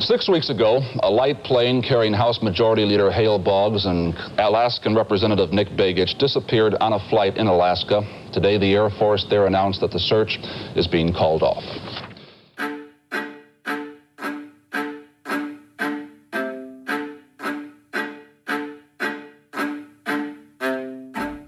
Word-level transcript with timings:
Six 0.00 0.28
weeks 0.28 0.50
ago, 0.50 0.80
a 1.02 1.10
light 1.10 1.44
plane 1.44 1.80
carrying 1.80 2.12
House 2.12 2.42
Majority 2.42 2.84
Leader 2.84 3.12
Hale 3.12 3.38
Boggs 3.38 3.86
and 3.86 4.12
Alaskan 4.38 4.94
Representative 4.96 5.52
Nick 5.52 5.68
Begich 5.68 6.18
disappeared 6.18 6.74
on 6.80 6.92
a 6.92 7.08
flight 7.08 7.36
in 7.36 7.46
Alaska. 7.46 8.02
Today, 8.32 8.58
the 8.58 8.74
Air 8.74 8.90
Force 8.90 9.24
there 9.30 9.46
announced 9.46 9.80
that 9.80 9.92
the 9.92 10.00
search 10.00 10.36
is 10.74 10.88
being 10.88 11.12
called 11.12 11.44
off. 11.44 11.62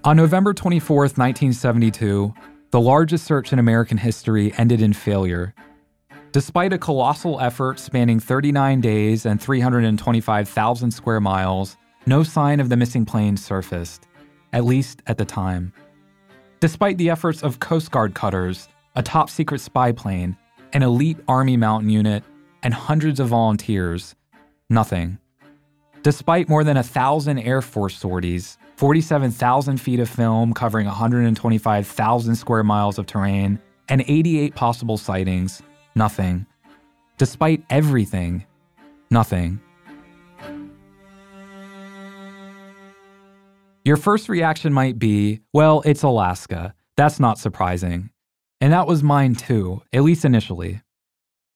On 0.05 0.15
November 0.15 0.53
24, 0.53 0.97
1972, 0.97 2.33
the 2.71 2.79
largest 2.79 3.25
search 3.25 3.51
in 3.51 3.59
American 3.59 3.97
history 3.97 4.53
ended 4.57 4.81
in 4.81 4.93
failure 4.93 5.53
Despite 6.37 6.71
a 6.71 6.77
colossal 6.77 7.41
effort 7.41 7.79
spanning 7.79 8.19
39 8.19 8.79
days 8.79 9.25
and 9.25 9.41
325,000 9.41 10.91
square 10.91 11.19
miles, 11.19 11.77
no 12.05 12.21
sign 12.21 12.59
of 12.59 12.69
the 12.69 12.77
missing 12.77 13.05
plane 13.05 13.35
surfaced, 13.35 14.05
at 14.53 14.63
least 14.63 15.01
at 15.07 15.17
the 15.17 15.25
time. 15.25 15.73
Despite 16.59 16.99
the 16.99 17.09
efforts 17.09 17.41
of 17.41 17.59
Coast 17.59 17.89
Guard 17.89 18.13
cutters, 18.13 18.69
a 18.95 19.01
top 19.01 19.31
secret 19.31 19.61
spy 19.61 19.91
plane, 19.91 20.37
an 20.73 20.83
elite 20.83 21.17
Army 21.27 21.57
mountain 21.57 21.89
unit, 21.89 22.23
and 22.61 22.71
hundreds 22.71 23.19
of 23.19 23.29
volunteers, 23.29 24.13
nothing. 24.69 25.17
Despite 26.03 26.49
more 26.49 26.63
than 26.63 26.77
a 26.77 26.83
thousand 26.83 27.39
Air 27.39 27.63
Force 27.63 27.97
sorties, 27.97 28.59
47,000 28.75 29.81
feet 29.81 29.99
of 29.99 30.07
film 30.07 30.53
covering 30.53 30.85
125,000 30.85 32.35
square 32.35 32.63
miles 32.63 32.99
of 32.99 33.07
terrain, 33.07 33.57
and 33.89 34.03
88 34.07 34.53
possible 34.53 34.97
sightings, 34.97 35.63
Nothing. 35.97 36.45
Despite 37.17 37.63
everything, 37.71 38.45
nothing. 39.09 39.59
Your 43.83 43.97
first 43.97 44.29
reaction 44.29 44.73
might 44.73 44.99
be, 44.99 45.41
well, 45.53 45.81
it's 45.85 46.03
Alaska. 46.03 46.75
That's 46.97 47.19
not 47.19 47.39
surprising. 47.39 48.11
And 48.61 48.73
that 48.73 48.85
was 48.85 49.01
mine 49.01 49.33
too, 49.33 49.81
at 49.91 50.03
least 50.03 50.23
initially. 50.23 50.81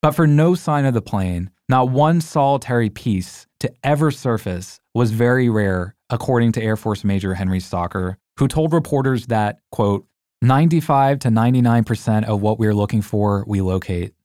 But 0.02 0.16
for 0.16 0.26
no 0.26 0.56
sign 0.56 0.86
of 0.86 0.96
the 0.96 1.04
plane, 1.04 1.52
not 1.70 1.92
one 1.92 2.20
solitary 2.20 2.90
piece 2.90 3.46
to 3.60 3.72
ever 3.84 4.10
surface 4.10 4.80
was 4.96 5.12
very 5.12 5.50
rare, 5.50 5.96
according 6.10 6.54
to 6.54 6.64
Air 6.64 6.78
Force 6.78 7.04
Major 7.04 7.36
Henry 7.36 7.60
Stocker, 7.60 8.16
who 8.40 8.48
told 8.48 8.74
reporters 8.74 9.28
that, 9.28 9.60
quote, 9.72 10.08
95 10.42 11.20
to 11.20 11.28
99% 11.28 12.24
of 12.24 12.42
what 12.42 12.58
we're 12.58 12.74
looking 12.74 13.04
for, 13.04 13.46
we 13.46 13.62
locate. 13.62 14.16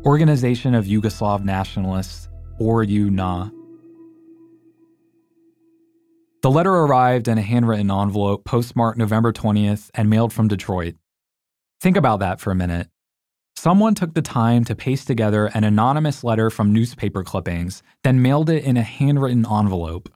Organization 0.05 0.75
of 0.75 0.87
Yugoslav 0.87 1.45
Nationalists, 1.45 2.29
or 2.59 2.83
UNA. 2.83 3.53
The 6.43 6.51
letter 6.51 6.73
arrived 6.73 7.29
in 7.29 7.37
a 7.37 7.43
handwritten 7.43 7.91
envelope 7.91 8.47
postmarked 8.47 8.97
November 8.97 9.31
20th 9.31 9.91
and 9.93 10.09
mailed 10.09 10.33
from 10.33 10.49
Detroit. 10.49 10.95
Think 11.83 11.99
about 11.99 12.21
that 12.21 12.41
for 12.41 12.51
a 12.51 12.55
minute. 12.55 12.89
Someone 13.57 13.95
took 13.95 14.15
the 14.15 14.23
time 14.23 14.65
to 14.65 14.75
paste 14.75 15.07
together 15.07 15.47
an 15.49 15.65
anonymous 15.65 16.25
letter 16.25 16.49
from 16.49 16.73
newspaper 16.73 17.23
clippings, 17.23 17.83
then 18.05 18.23
mailed 18.23 18.49
it 18.49 18.65
in 18.65 18.79
a 18.79 18.83
handwritten 18.83 19.45
envelope. 19.45 20.09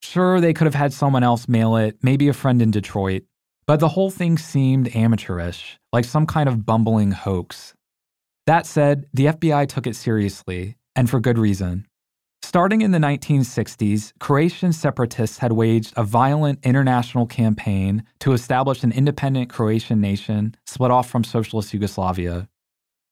Sure, 0.00 0.40
they 0.40 0.54
could 0.54 0.64
have 0.64 0.74
had 0.74 0.94
someone 0.94 1.22
else 1.22 1.48
mail 1.48 1.76
it, 1.76 1.98
maybe 2.00 2.28
a 2.28 2.32
friend 2.32 2.62
in 2.62 2.70
Detroit, 2.70 3.24
but 3.66 3.78
the 3.78 3.90
whole 3.90 4.10
thing 4.10 4.38
seemed 4.38 4.96
amateurish, 4.96 5.78
like 5.92 6.06
some 6.06 6.24
kind 6.24 6.48
of 6.48 6.64
bumbling 6.64 7.10
hoax. 7.10 7.74
That 8.46 8.64
said, 8.64 9.04
the 9.12 9.26
FBI 9.26 9.68
took 9.68 9.86
it 9.86 9.96
seriously, 9.96 10.76
and 10.96 11.10
for 11.10 11.20
good 11.20 11.36
reason. 11.36 11.87
Starting 12.48 12.80
in 12.80 12.92
the 12.92 12.98
1960s, 12.98 14.14
Croatian 14.20 14.72
separatists 14.72 15.36
had 15.36 15.52
waged 15.52 15.92
a 15.98 16.02
violent 16.02 16.58
international 16.62 17.26
campaign 17.26 18.02
to 18.20 18.32
establish 18.32 18.82
an 18.82 18.90
independent 18.90 19.50
Croatian 19.50 20.00
nation 20.00 20.56
split 20.64 20.90
off 20.90 21.10
from 21.10 21.22
socialist 21.22 21.74
Yugoslavia. 21.74 22.48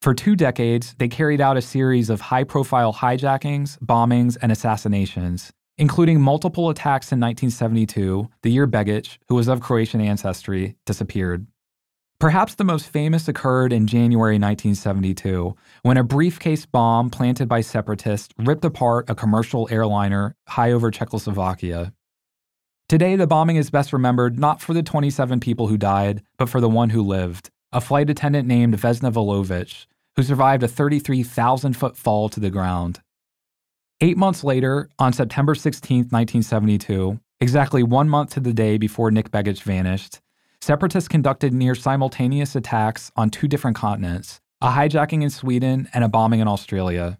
For 0.00 0.14
two 0.14 0.36
decades, 0.36 0.94
they 0.98 1.08
carried 1.08 1.42
out 1.42 1.58
a 1.58 1.60
series 1.60 2.08
of 2.08 2.22
high 2.22 2.44
profile 2.44 2.94
hijackings, 2.94 3.78
bombings, 3.80 4.38
and 4.40 4.50
assassinations, 4.50 5.52
including 5.76 6.18
multiple 6.18 6.70
attacks 6.70 7.12
in 7.12 7.20
1972, 7.20 8.30
the 8.40 8.50
year 8.50 8.66
Begich, 8.66 9.18
who 9.28 9.34
was 9.34 9.48
of 9.48 9.60
Croatian 9.60 10.00
ancestry, 10.00 10.76
disappeared. 10.86 11.46
Perhaps 12.18 12.54
the 12.54 12.64
most 12.64 12.88
famous 12.88 13.28
occurred 13.28 13.74
in 13.74 13.86
January 13.86 14.38
1972 14.38 15.54
when 15.82 15.98
a 15.98 16.02
briefcase 16.02 16.64
bomb 16.64 17.10
planted 17.10 17.46
by 17.46 17.60
separatists 17.60 18.32
ripped 18.38 18.64
apart 18.64 19.10
a 19.10 19.14
commercial 19.14 19.68
airliner 19.70 20.34
high 20.48 20.72
over 20.72 20.90
Czechoslovakia. 20.90 21.92
Today, 22.88 23.16
the 23.16 23.26
bombing 23.26 23.56
is 23.56 23.68
best 23.68 23.92
remembered 23.92 24.38
not 24.38 24.62
for 24.62 24.72
the 24.72 24.82
27 24.82 25.40
people 25.40 25.66
who 25.66 25.76
died, 25.76 26.22
but 26.38 26.48
for 26.48 26.58
the 26.58 26.70
one 26.70 26.88
who 26.88 27.02
lived, 27.02 27.50
a 27.70 27.82
flight 27.82 28.08
attendant 28.08 28.48
named 28.48 28.78
Vesna 28.78 29.12
Vulovic, 29.12 29.84
who 30.14 30.22
survived 30.22 30.62
a 30.62 30.68
33,000 30.68 31.74
foot 31.76 31.98
fall 31.98 32.30
to 32.30 32.40
the 32.40 32.48
ground. 32.48 33.00
Eight 34.00 34.16
months 34.16 34.42
later, 34.42 34.88
on 34.98 35.12
September 35.12 35.54
16, 35.54 35.98
1972, 36.04 37.20
exactly 37.40 37.82
one 37.82 38.08
month 38.08 38.30
to 38.30 38.40
the 38.40 38.54
day 38.54 38.78
before 38.78 39.10
Nick 39.10 39.30
Begich 39.30 39.62
vanished, 39.62 40.20
Separatists 40.60 41.08
conducted 41.08 41.52
near 41.52 41.74
simultaneous 41.74 42.56
attacks 42.56 43.12
on 43.16 43.30
two 43.30 43.48
different 43.48 43.76
continents 43.76 44.40
a 44.62 44.70
hijacking 44.70 45.22
in 45.22 45.28
Sweden 45.28 45.88
and 45.92 46.02
a 46.02 46.08
bombing 46.08 46.40
in 46.40 46.48
Australia. 46.48 47.18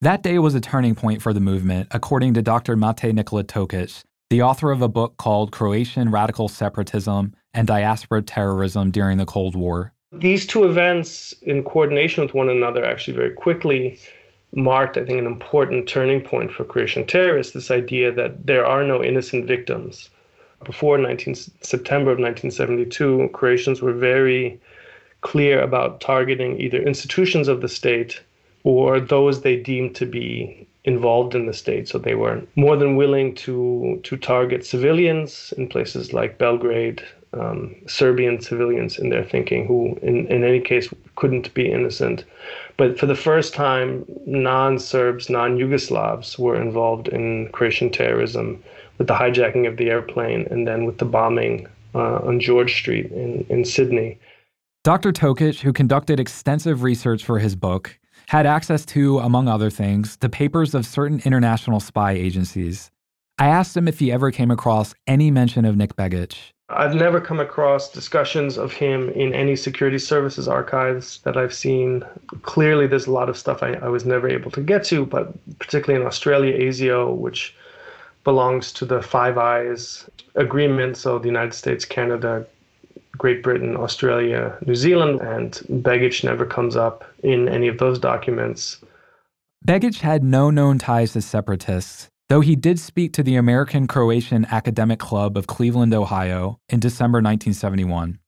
That 0.00 0.22
day 0.22 0.38
was 0.38 0.54
a 0.54 0.62
turning 0.62 0.94
point 0.94 1.20
for 1.20 1.34
the 1.34 1.40
movement, 1.40 1.88
according 1.90 2.32
to 2.34 2.42
Dr. 2.42 2.74
Mate 2.74 3.14
Nikola 3.14 3.44
Tokic, 3.44 4.02
the 4.30 4.42
author 4.42 4.70
of 4.70 4.80
a 4.80 4.88
book 4.88 5.18
called 5.18 5.52
Croatian 5.52 6.10
Radical 6.10 6.48
Separatism 6.48 7.34
and 7.52 7.68
Diaspora 7.68 8.22
Terrorism 8.22 8.90
During 8.90 9.18
the 9.18 9.26
Cold 9.26 9.54
War. 9.54 9.92
These 10.12 10.46
two 10.46 10.64
events, 10.64 11.34
in 11.42 11.62
coordination 11.64 12.24
with 12.24 12.32
one 12.32 12.48
another, 12.48 12.84
actually 12.84 13.16
very 13.16 13.34
quickly 13.34 14.00
marked, 14.54 14.96
I 14.96 15.04
think, 15.04 15.18
an 15.18 15.26
important 15.26 15.86
turning 15.86 16.22
point 16.22 16.50
for 16.50 16.64
Croatian 16.64 17.06
terrorists 17.06 17.52
this 17.52 17.70
idea 17.70 18.10
that 18.12 18.46
there 18.46 18.64
are 18.64 18.84
no 18.84 19.04
innocent 19.04 19.46
victims 19.46 20.08
before 20.64 20.98
19, 20.98 21.34
September 21.34 22.10
of 22.10 22.18
1972, 22.18 23.30
Croatians 23.32 23.80
were 23.80 23.92
very 23.92 24.60
clear 25.22 25.60
about 25.60 26.00
targeting 26.00 26.60
either 26.60 26.82
institutions 26.82 27.48
of 27.48 27.60
the 27.60 27.68
state 27.68 28.20
or 28.64 29.00
those 29.00 29.40
they 29.40 29.56
deemed 29.56 29.94
to 29.96 30.06
be 30.06 30.66
involved 30.84 31.34
in 31.34 31.46
the 31.46 31.52
state. 31.52 31.88
So 31.88 31.98
they 31.98 32.14
were 32.14 32.42
more 32.56 32.76
than 32.76 32.96
willing 32.96 33.34
to 33.36 34.00
to 34.02 34.16
target 34.16 34.64
civilians 34.64 35.52
in 35.56 35.68
places 35.68 36.12
like 36.12 36.38
Belgrade, 36.38 37.02
um, 37.32 37.74
Serbian 37.86 38.40
civilians 38.40 38.98
in 38.98 39.10
their 39.10 39.24
thinking 39.24 39.66
who, 39.66 39.98
in, 40.02 40.26
in 40.28 40.42
any 40.44 40.60
case, 40.60 40.92
couldn't 41.16 41.52
be 41.54 41.70
innocent. 41.70 42.24
But 42.76 42.98
for 42.98 43.06
the 43.06 43.14
first 43.14 43.54
time, 43.54 44.04
non 44.26 44.78
Serbs, 44.78 45.28
non 45.30 45.58
Yugoslavs 45.58 46.38
were 46.38 46.60
involved 46.60 47.08
in 47.08 47.48
Croatian 47.52 47.90
terrorism 47.90 48.62
with 49.00 49.08
the 49.08 49.14
hijacking 49.14 49.66
of 49.66 49.78
the 49.78 49.88
airplane 49.88 50.46
and 50.50 50.68
then 50.68 50.84
with 50.84 50.98
the 50.98 51.06
bombing 51.06 51.66
uh, 51.94 52.16
on 52.16 52.38
George 52.38 52.74
Street 52.74 53.10
in, 53.10 53.46
in 53.48 53.64
Sydney. 53.64 54.18
Dr. 54.84 55.10
Tokic, 55.10 55.60
who 55.60 55.72
conducted 55.72 56.20
extensive 56.20 56.82
research 56.82 57.24
for 57.24 57.38
his 57.38 57.56
book, 57.56 57.98
had 58.28 58.44
access 58.44 58.84
to, 58.84 59.18
among 59.20 59.48
other 59.48 59.70
things, 59.70 60.18
the 60.18 60.28
papers 60.28 60.74
of 60.74 60.84
certain 60.84 61.22
international 61.24 61.80
spy 61.80 62.12
agencies. 62.12 62.90
I 63.38 63.46
asked 63.46 63.74
him 63.74 63.88
if 63.88 63.98
he 63.98 64.12
ever 64.12 64.30
came 64.30 64.50
across 64.50 64.94
any 65.06 65.30
mention 65.30 65.64
of 65.64 65.78
Nick 65.78 65.96
Begich. 65.96 66.36
I've 66.68 66.94
never 66.94 67.22
come 67.22 67.40
across 67.40 67.90
discussions 67.90 68.58
of 68.58 68.70
him 68.70 69.08
in 69.08 69.32
any 69.32 69.56
security 69.56 69.98
services 69.98 70.46
archives 70.46 71.20
that 71.22 71.38
I've 71.38 71.54
seen. 71.54 72.04
Clearly, 72.42 72.86
there's 72.86 73.06
a 73.06 73.12
lot 73.12 73.30
of 73.30 73.38
stuff 73.38 73.62
I, 73.62 73.72
I 73.76 73.88
was 73.88 74.04
never 74.04 74.28
able 74.28 74.50
to 74.50 74.60
get 74.60 74.84
to, 74.84 75.06
but 75.06 75.32
particularly 75.58 76.02
in 76.02 76.06
Australia, 76.06 76.52
ASIO, 76.58 77.16
which 77.16 77.54
belongs 78.24 78.72
to 78.72 78.84
the 78.84 79.02
Five 79.02 79.38
Eyes 79.38 80.08
agreement, 80.34 80.96
so 80.96 81.18
the 81.18 81.26
United 81.26 81.54
States, 81.54 81.84
Canada, 81.84 82.46
Great 83.16 83.42
Britain, 83.42 83.76
Australia, 83.76 84.56
New 84.66 84.74
Zealand, 84.74 85.20
and 85.20 85.52
Begich 85.82 86.24
never 86.24 86.46
comes 86.46 86.76
up 86.76 87.04
in 87.22 87.48
any 87.48 87.68
of 87.68 87.78
those 87.78 87.98
documents. 87.98 88.78
Begich 89.66 90.00
had 90.00 90.24
no 90.24 90.50
known 90.50 90.78
ties 90.78 91.12
to 91.12 91.20
separatists, 91.20 92.08
though 92.28 92.40
he 92.40 92.56
did 92.56 92.78
speak 92.78 93.12
to 93.12 93.22
the 93.22 93.36
American 93.36 93.86
Croatian 93.86 94.46
Academic 94.46 94.98
Club 94.98 95.36
of 95.36 95.46
Cleveland, 95.46 95.92
Ohio, 95.92 96.58
in 96.68 96.80
December 96.80 97.16
1971. 97.18 98.18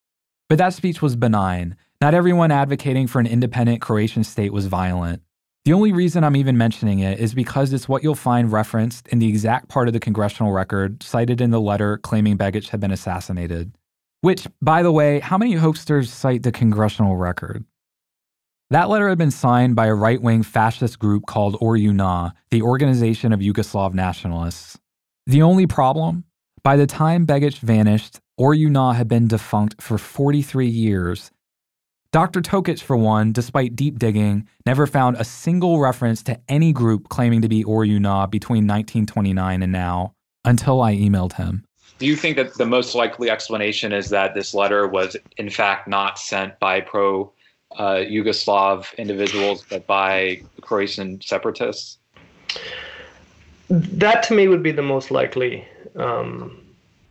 But 0.48 0.58
that 0.58 0.74
speech 0.74 1.00
was 1.00 1.16
benign. 1.16 1.76
Not 2.02 2.12
everyone 2.12 2.50
advocating 2.50 3.06
for 3.06 3.20
an 3.20 3.26
independent 3.26 3.80
Croatian 3.80 4.24
state 4.24 4.52
was 4.52 4.66
violent. 4.66 5.22
The 5.64 5.72
only 5.72 5.92
reason 5.92 6.24
I'm 6.24 6.34
even 6.34 6.58
mentioning 6.58 6.98
it 6.98 7.20
is 7.20 7.34
because 7.34 7.72
it's 7.72 7.88
what 7.88 8.02
you'll 8.02 8.16
find 8.16 8.50
referenced 8.50 9.06
in 9.08 9.20
the 9.20 9.28
exact 9.28 9.68
part 9.68 9.86
of 9.86 9.94
the 9.94 10.00
congressional 10.00 10.50
record 10.50 11.04
cited 11.04 11.40
in 11.40 11.52
the 11.52 11.60
letter 11.60 11.98
claiming 11.98 12.36
Begich 12.36 12.70
had 12.70 12.80
been 12.80 12.90
assassinated. 12.90 13.72
Which, 14.22 14.48
by 14.60 14.82
the 14.82 14.90
way, 14.90 15.20
how 15.20 15.38
many 15.38 15.54
hoaxsters 15.54 16.08
cite 16.08 16.42
the 16.42 16.50
congressional 16.50 17.16
record? 17.16 17.64
That 18.70 18.88
letter 18.88 19.08
had 19.08 19.18
been 19.18 19.30
signed 19.30 19.76
by 19.76 19.86
a 19.86 19.94
right 19.94 20.20
wing 20.20 20.42
fascist 20.42 20.98
group 20.98 21.26
called 21.26 21.56
ORJUNA, 21.60 22.32
the 22.50 22.62
Organization 22.62 23.32
of 23.32 23.38
Yugoslav 23.38 23.94
Nationalists. 23.94 24.80
The 25.28 25.42
only 25.42 25.68
problem? 25.68 26.24
By 26.64 26.74
the 26.74 26.88
time 26.88 27.24
Begich 27.24 27.58
vanished, 27.58 28.18
ORJUNA 28.36 28.96
had 28.96 29.06
been 29.06 29.28
defunct 29.28 29.80
for 29.80 29.96
43 29.96 30.66
years 30.66 31.30
Dr. 32.12 32.42
Tokic, 32.42 32.82
for 32.82 32.94
one, 32.94 33.32
despite 33.32 33.74
deep 33.74 33.98
digging, 33.98 34.46
never 34.66 34.86
found 34.86 35.16
a 35.16 35.24
single 35.24 35.80
reference 35.80 36.22
to 36.24 36.38
any 36.46 36.70
group 36.70 37.08
claiming 37.08 37.40
to 37.40 37.48
be 37.48 37.64
ORJUNA 37.64 38.30
between 38.30 38.66
1929 38.66 39.62
and 39.62 39.72
now 39.72 40.12
until 40.44 40.82
I 40.82 40.94
emailed 40.94 41.32
him. 41.32 41.64
Do 41.98 42.06
you 42.06 42.14
think 42.14 42.36
that 42.36 42.52
the 42.54 42.66
most 42.66 42.94
likely 42.94 43.30
explanation 43.30 43.94
is 43.94 44.10
that 44.10 44.34
this 44.34 44.52
letter 44.52 44.86
was, 44.86 45.16
in 45.38 45.48
fact, 45.48 45.88
not 45.88 46.18
sent 46.18 46.58
by 46.58 46.82
pro 46.82 47.32
uh, 47.78 48.02
Yugoslav 48.04 48.94
individuals, 48.98 49.64
but 49.70 49.86
by 49.86 50.42
Croatian 50.60 51.18
separatists? 51.22 51.96
That 53.70 54.22
to 54.24 54.34
me 54.34 54.48
would 54.48 54.62
be 54.62 54.72
the 54.72 54.82
most 54.82 55.10
likely 55.10 55.66
um, 55.96 56.60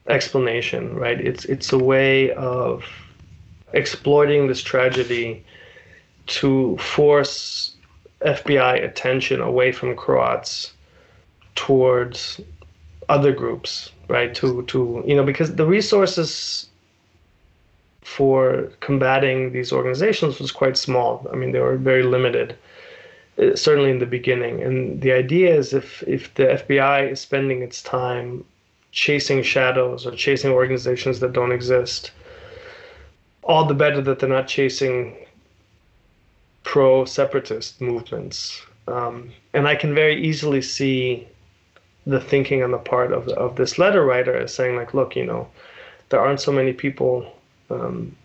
explanation, 0.07 0.95
right? 0.95 1.19
It's 1.19 1.45
it's 1.45 1.73
a 1.73 1.79
way 1.79 2.31
of 2.33 2.83
exploiting 3.73 4.47
this 4.47 4.61
tragedy 4.61 5.43
to 6.27 6.77
force 6.77 7.75
FBI 8.21 8.83
attention 8.83 9.41
away 9.41 9.71
from 9.71 9.95
Croats 9.95 10.73
towards 11.55 12.39
other 13.09 13.31
groups, 13.31 13.91
right? 14.07 14.33
To 14.35 14.63
to 14.63 15.03
you 15.05 15.15
know 15.15 15.23
because 15.23 15.55
the 15.55 15.65
resources 15.65 16.67
for 18.01 18.71
combating 18.79 19.51
these 19.51 19.71
organizations 19.71 20.39
was 20.39 20.51
quite 20.51 20.77
small. 20.77 21.27
I 21.31 21.35
mean, 21.35 21.51
they 21.51 21.59
were 21.59 21.77
very 21.77 22.03
limited, 22.03 22.55
uh, 23.37 23.55
certainly 23.55 23.91
in 23.91 23.99
the 23.99 24.05
beginning. 24.05 24.61
And 24.61 25.01
the 25.01 25.11
idea 25.11 25.55
is 25.55 25.73
if 25.73 26.03
if 26.07 26.33
the 26.35 26.43
FBI 26.43 27.11
is 27.11 27.19
spending 27.19 27.61
its 27.61 27.81
time 27.81 28.43
chasing 28.91 29.41
shadows 29.43 30.05
or 30.05 30.11
chasing 30.11 30.51
organizations 30.51 31.19
that 31.21 31.33
don't 31.33 31.51
exist, 31.51 32.11
all 33.43 33.65
the 33.65 33.73
better 33.73 34.01
that 34.01 34.19
they're 34.19 34.29
not 34.29 34.47
chasing 34.47 35.15
pro 36.63 37.05
separatist 37.05 37.81
movements. 37.81 38.61
Um, 38.87 39.31
and 39.53 39.67
I 39.67 39.75
can 39.75 39.93
very 39.93 40.21
easily 40.21 40.61
see 40.61 41.27
the 42.05 42.19
thinking 42.19 42.63
on 42.63 42.71
the 42.71 42.77
part 42.77 43.11
of, 43.11 43.27
of 43.29 43.55
this 43.55 43.77
letter 43.77 44.03
writer 44.03 44.35
as 44.35 44.53
saying, 44.53 44.75
like, 44.75 44.93
look, 44.93 45.15
you 45.15 45.25
know, 45.25 45.47
there 46.09 46.19
aren't 46.19 46.41
so 46.41 46.51
many 46.51 46.73
people 46.73 47.31
um, 47.69 48.15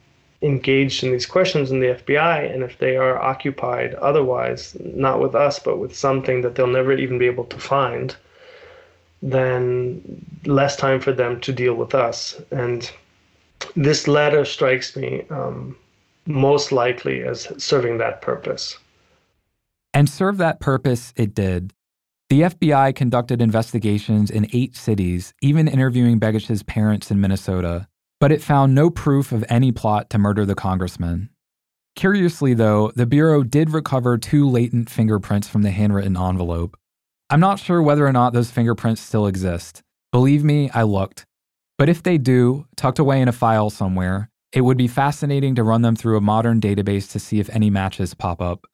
engaged 0.42 1.04
in 1.04 1.12
these 1.12 1.26
questions 1.26 1.70
in 1.70 1.80
the 1.80 1.94
FBI, 1.94 2.52
and 2.52 2.62
if 2.62 2.78
they 2.78 2.96
are 2.96 3.19
occupied 3.19 3.94
otherwise, 3.94 4.76
not 4.80 5.20
with 5.20 5.34
us, 5.34 5.58
but 5.58 5.78
with 5.78 5.96
something 5.96 6.42
that 6.42 6.54
they'll 6.54 6.66
never 6.66 6.92
even 6.92 7.19
be 7.19 7.26
able 7.26 7.44
to 7.44 7.58
find, 7.58 8.16
then 9.22 10.02
less 10.44 10.76
time 10.76 11.00
for 11.00 11.12
them 11.12 11.40
to 11.40 11.52
deal 11.52 11.74
with 11.74 11.94
us. 11.94 12.40
And 12.50 12.90
this 13.75 14.08
letter 14.08 14.44
strikes 14.44 14.97
me 14.97 15.25
um, 15.31 15.76
most 16.26 16.73
likely 16.73 17.23
as 17.23 17.53
serving 17.58 17.99
that 17.99 18.23
purpose. 18.23 18.79
And 19.94 20.08
serve 20.08 20.38
that 20.38 20.61
purpose 20.61 21.12
it 21.17 21.35
did. 21.35 21.73
The 22.29 22.43
FBI 22.43 22.94
conducted 22.97 23.41
investigations 23.41 24.31
in 24.31 24.49
eight 24.53 24.75
cities, 24.75 25.32
even 25.41 25.69
interviewing 25.69 26.19
Begich's 26.19 26.62
parents 26.64 27.11
in 27.11 27.20
Minnesota, 27.20 27.87
but 28.19 28.32
it 28.32 28.43
found 28.43 28.75
no 28.75 28.91
proof 28.91 29.31
of 29.31 29.44
any 29.49 29.70
plot 29.70 30.11
to 30.11 30.19
murder 30.19 30.44
the 30.44 30.56
congressman. 30.56 31.31
Curiously, 31.94 32.53
though, 32.53 32.91
the 32.97 33.06
Bureau 33.06 33.43
did 33.43 33.70
recover 33.70 34.19
two 34.19 34.49
latent 34.49 34.91
fingerprints 34.91 35.49
from 35.49 35.62
the 35.62 35.70
handwritten 35.70 36.17
envelope. 36.17 36.76
I'm 37.31 37.41
not 37.41 37.58
sure 37.58 37.81
whether 37.81 38.06
or 38.06 38.12
not 38.12 38.32
those 38.32 38.50
fingerprints 38.50 39.00
still 39.00 39.26
exist. 39.26 39.82
Believe 40.12 40.44
me, 40.44 40.69
I 40.70 40.82
looked. 40.82 41.25
But 41.78 41.88
if 41.88 42.02
they 42.02 42.17
do, 42.17 42.67
tucked 42.76 42.99
away 42.99 43.20
in 43.20 43.28
a 43.28 43.32
file 43.32 43.69
somewhere, 43.69 44.31
it 44.52 44.62
would 44.62 44.78
be 44.78 44.88
fascinating 44.88 45.55
to 45.56 45.62
run 45.62 45.82
them 45.82 45.94
through 45.94 46.17
a 46.17 46.22
modern 46.22 46.60
database 46.60 47.10
to 47.12 47.19
see 47.19 47.39
if 47.39 47.50
any 47.50 47.69
matches 47.69 48.15
pop 48.15 48.41
up. 48.41 48.67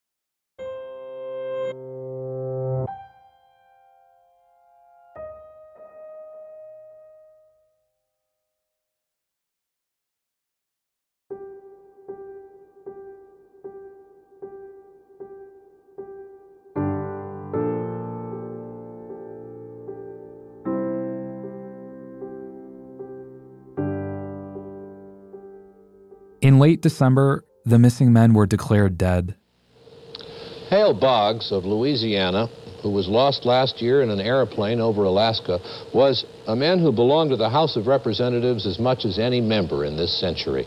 In 26.42 26.58
late 26.58 26.82
December, 26.82 27.44
the 27.64 27.78
missing 27.78 28.12
men 28.12 28.34
were 28.34 28.46
declared 28.46 28.98
dead. 28.98 29.36
Hale 30.70 30.92
Boggs 30.92 31.52
of 31.52 31.64
Louisiana, 31.64 32.48
who 32.82 32.90
was 32.90 33.06
lost 33.06 33.44
last 33.44 33.80
year 33.80 34.02
in 34.02 34.10
an 34.10 34.18
airplane 34.18 34.80
over 34.80 35.04
Alaska, 35.04 35.60
was 35.94 36.24
a 36.48 36.56
man 36.56 36.80
who 36.80 36.90
belonged 36.90 37.30
to 37.30 37.36
the 37.36 37.48
House 37.48 37.76
of 37.76 37.86
Representatives 37.86 38.66
as 38.66 38.80
much 38.80 39.04
as 39.04 39.20
any 39.20 39.40
member 39.40 39.84
in 39.84 39.96
this 39.96 40.18
century. 40.18 40.66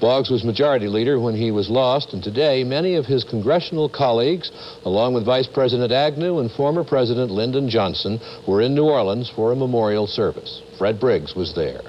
Boggs 0.00 0.30
was 0.30 0.44
majority 0.44 0.86
leader 0.86 1.18
when 1.18 1.34
he 1.34 1.50
was 1.50 1.68
lost, 1.68 2.12
and 2.12 2.22
today 2.22 2.62
many 2.62 2.94
of 2.94 3.06
his 3.06 3.24
congressional 3.24 3.88
colleagues, 3.88 4.52
along 4.84 5.14
with 5.14 5.26
Vice 5.26 5.48
President 5.52 5.90
Agnew 5.90 6.38
and 6.38 6.52
former 6.52 6.84
President 6.84 7.32
Lyndon 7.32 7.68
Johnson, 7.68 8.20
were 8.46 8.62
in 8.62 8.76
New 8.76 8.84
Orleans 8.84 9.28
for 9.34 9.50
a 9.50 9.56
memorial 9.56 10.06
service. 10.06 10.62
Fred 10.78 11.00
Briggs 11.00 11.34
was 11.34 11.52
there. 11.56 11.80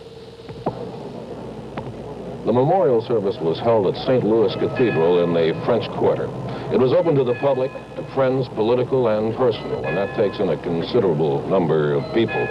Memorial 2.57 3.05
service 3.05 3.37
was 3.37 3.59
held 3.59 3.85
at 3.85 3.93
St. 4.01 4.25
Louis 4.25 4.49
Cathedral 4.55 5.21
in 5.23 5.29
the 5.31 5.53
French 5.63 5.85
Quarter. 5.93 6.25
It 6.73 6.81
was 6.81 6.91
open 6.91 7.13
to 7.13 7.23
the 7.23 7.35
public, 7.35 7.69
to 7.69 8.03
friends, 8.15 8.49
political 8.57 9.09
and 9.09 9.29
personal, 9.37 9.85
and 9.85 9.95
that 9.95 10.17
takes 10.17 10.39
in 10.39 10.49
a 10.49 10.57
considerable 10.63 11.47
number 11.47 11.93
of 11.93 12.01
people. 12.15 12.41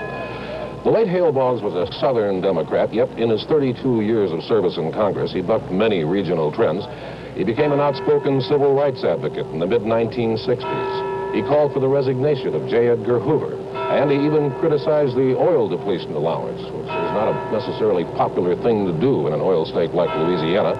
The 0.86 0.94
late 0.94 1.08
Hale 1.08 1.32
Boggs 1.32 1.60
was 1.60 1.74
a 1.74 1.90
Southern 1.98 2.40
Democrat, 2.40 2.94
yet 2.94 3.10
in 3.18 3.30
his 3.30 3.42
32 3.50 4.02
years 4.02 4.30
of 4.30 4.44
service 4.44 4.76
in 4.76 4.92
Congress, 4.92 5.32
he 5.32 5.42
bucked 5.42 5.72
many 5.72 6.04
regional 6.04 6.52
trends. 6.54 6.86
He 7.34 7.42
became 7.42 7.72
an 7.72 7.80
outspoken 7.80 8.40
civil 8.42 8.78
rights 8.78 9.02
advocate 9.02 9.50
in 9.50 9.58
the 9.58 9.66
mid-1960s. 9.66 11.34
He 11.34 11.42
called 11.42 11.74
for 11.74 11.80
the 11.80 11.90
resignation 11.90 12.54
of 12.54 12.70
J. 12.70 12.94
Edgar 12.94 13.18
Hoover, 13.18 13.58
and 13.90 14.08
he 14.12 14.22
even 14.22 14.54
criticized 14.60 15.16
the 15.16 15.34
oil 15.34 15.68
depletion 15.68 16.14
allowance, 16.14 16.62
not 17.16 17.32
a 17.32 17.36
necessarily 17.50 18.04
popular 18.14 18.54
thing 18.62 18.84
to 18.84 18.92
do 19.00 19.26
in 19.26 19.32
an 19.32 19.40
oil 19.40 19.64
state 19.64 19.92
like 19.92 20.12
Louisiana. 20.14 20.76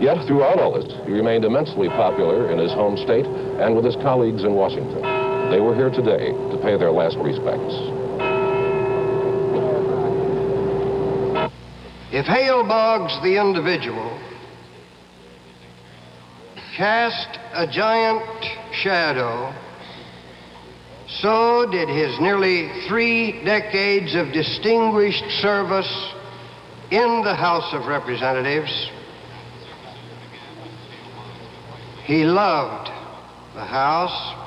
Yet, 0.00 0.26
throughout 0.26 0.58
all 0.58 0.72
this, 0.72 0.90
he 1.06 1.12
remained 1.12 1.44
immensely 1.44 1.88
popular 1.88 2.50
in 2.50 2.58
his 2.58 2.72
home 2.72 2.96
state 2.96 3.26
and 3.26 3.74
with 3.74 3.84
his 3.84 3.96
colleagues 3.96 4.44
in 4.44 4.54
Washington. 4.54 5.02
They 5.50 5.60
were 5.60 5.74
here 5.74 5.90
today 5.90 6.30
to 6.30 6.58
pay 6.62 6.78
their 6.78 6.90
last 6.90 7.16
respects. 7.18 7.74
If 12.14 12.26
Hale 12.26 12.62
Boggs, 12.62 13.14
the 13.22 13.40
individual, 13.40 14.20
cast 16.76 17.38
a 17.54 17.66
giant 17.66 18.22
shadow, 18.72 19.52
so 21.20 21.66
did 21.70 21.88
his 21.88 22.18
nearly 22.20 22.70
three 22.88 23.44
decades 23.44 24.14
of 24.14 24.32
distinguished 24.32 25.24
service 25.40 26.12
in 26.90 27.22
the 27.24 27.34
House 27.34 27.72
of 27.72 27.86
Representatives. 27.86 28.90
He 32.04 32.24
loved 32.24 32.88
the 33.54 33.64
House 33.64 34.38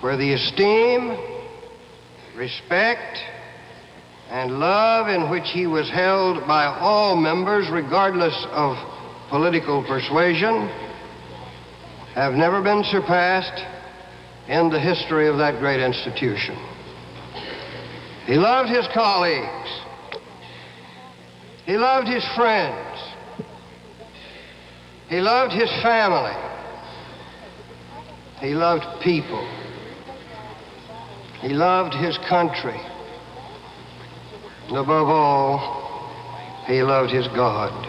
where 0.00 0.16
the 0.16 0.34
esteem, 0.34 1.16
respect, 2.36 3.18
and 4.30 4.58
love 4.58 5.08
in 5.08 5.30
which 5.30 5.48
he 5.52 5.66
was 5.66 5.90
held 5.90 6.46
by 6.46 6.66
all 6.66 7.16
members, 7.16 7.68
regardless 7.70 8.46
of 8.50 8.76
political 9.30 9.84
persuasion, 9.84 10.68
have 12.14 12.34
never 12.34 12.62
been 12.62 12.84
surpassed 12.84 13.64
in 14.48 14.70
the 14.70 14.80
history 14.80 15.28
of 15.28 15.38
that 15.38 15.58
great 15.58 15.80
institution. 15.80 16.56
He 18.26 18.34
loved 18.34 18.68
his 18.68 18.86
colleagues. 18.94 19.68
He 21.64 21.76
loved 21.76 22.08
his 22.08 22.24
friends. 22.36 22.98
He 25.08 25.20
loved 25.20 25.52
his 25.52 25.70
family. 25.82 26.34
He 28.40 28.54
loved 28.54 28.84
people. 29.02 29.46
He 31.40 31.48
loved 31.48 31.94
his 31.94 32.18
country. 32.28 32.80
And 34.68 34.76
above 34.76 35.08
all, 35.08 36.64
he 36.66 36.82
loved 36.82 37.12
his 37.12 37.28
God. 37.28 37.86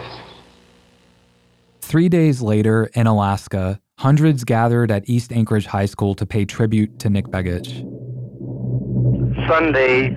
Three 1.81 2.09
days 2.09 2.41
later 2.41 2.89
in 2.93 3.07
Alaska, 3.07 3.79
hundreds 3.97 4.43
gathered 4.43 4.91
at 4.91 5.09
East 5.09 5.31
Anchorage 5.31 5.65
High 5.65 5.87
School 5.87 6.13
to 6.15 6.25
pay 6.25 6.45
tribute 6.45 6.99
to 6.99 7.09
Nick 7.09 7.25
Begich. 7.27 7.83
Sunday, 9.47 10.09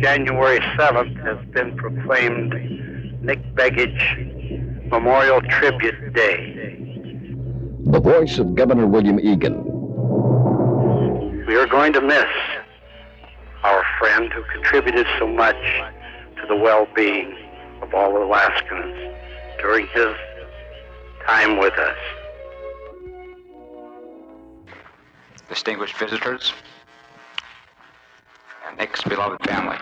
January 0.00 0.58
7th, 0.76 1.16
has 1.22 1.38
been 1.52 1.76
proclaimed 1.76 2.52
Nick 3.22 3.40
Begich 3.54 4.90
Memorial 4.90 5.40
Tribute 5.42 6.12
Day. 6.12 6.76
The 7.84 8.00
voice 8.00 8.38
of 8.38 8.56
Governor 8.56 8.86
William 8.88 9.20
Egan. 9.20 9.62
We 11.46 11.56
are 11.56 11.66
going 11.66 11.92
to 11.92 12.00
miss 12.00 12.26
our 13.62 13.84
friend 14.00 14.32
who 14.32 14.42
contributed 14.52 15.06
so 15.20 15.28
much 15.28 15.56
to 16.40 16.46
the 16.48 16.56
well 16.56 16.88
being 16.96 17.36
of 17.80 17.94
all 17.94 18.16
Alaskans 18.22 19.14
during 19.60 19.86
his 19.88 20.14
time 21.26 21.58
with 21.58 21.74
us. 21.78 21.96
Distinguished 25.48 25.96
visitors, 25.96 26.52
and 28.66 28.78
Nick's 28.78 29.02
beloved 29.02 29.44
family. 29.44 29.76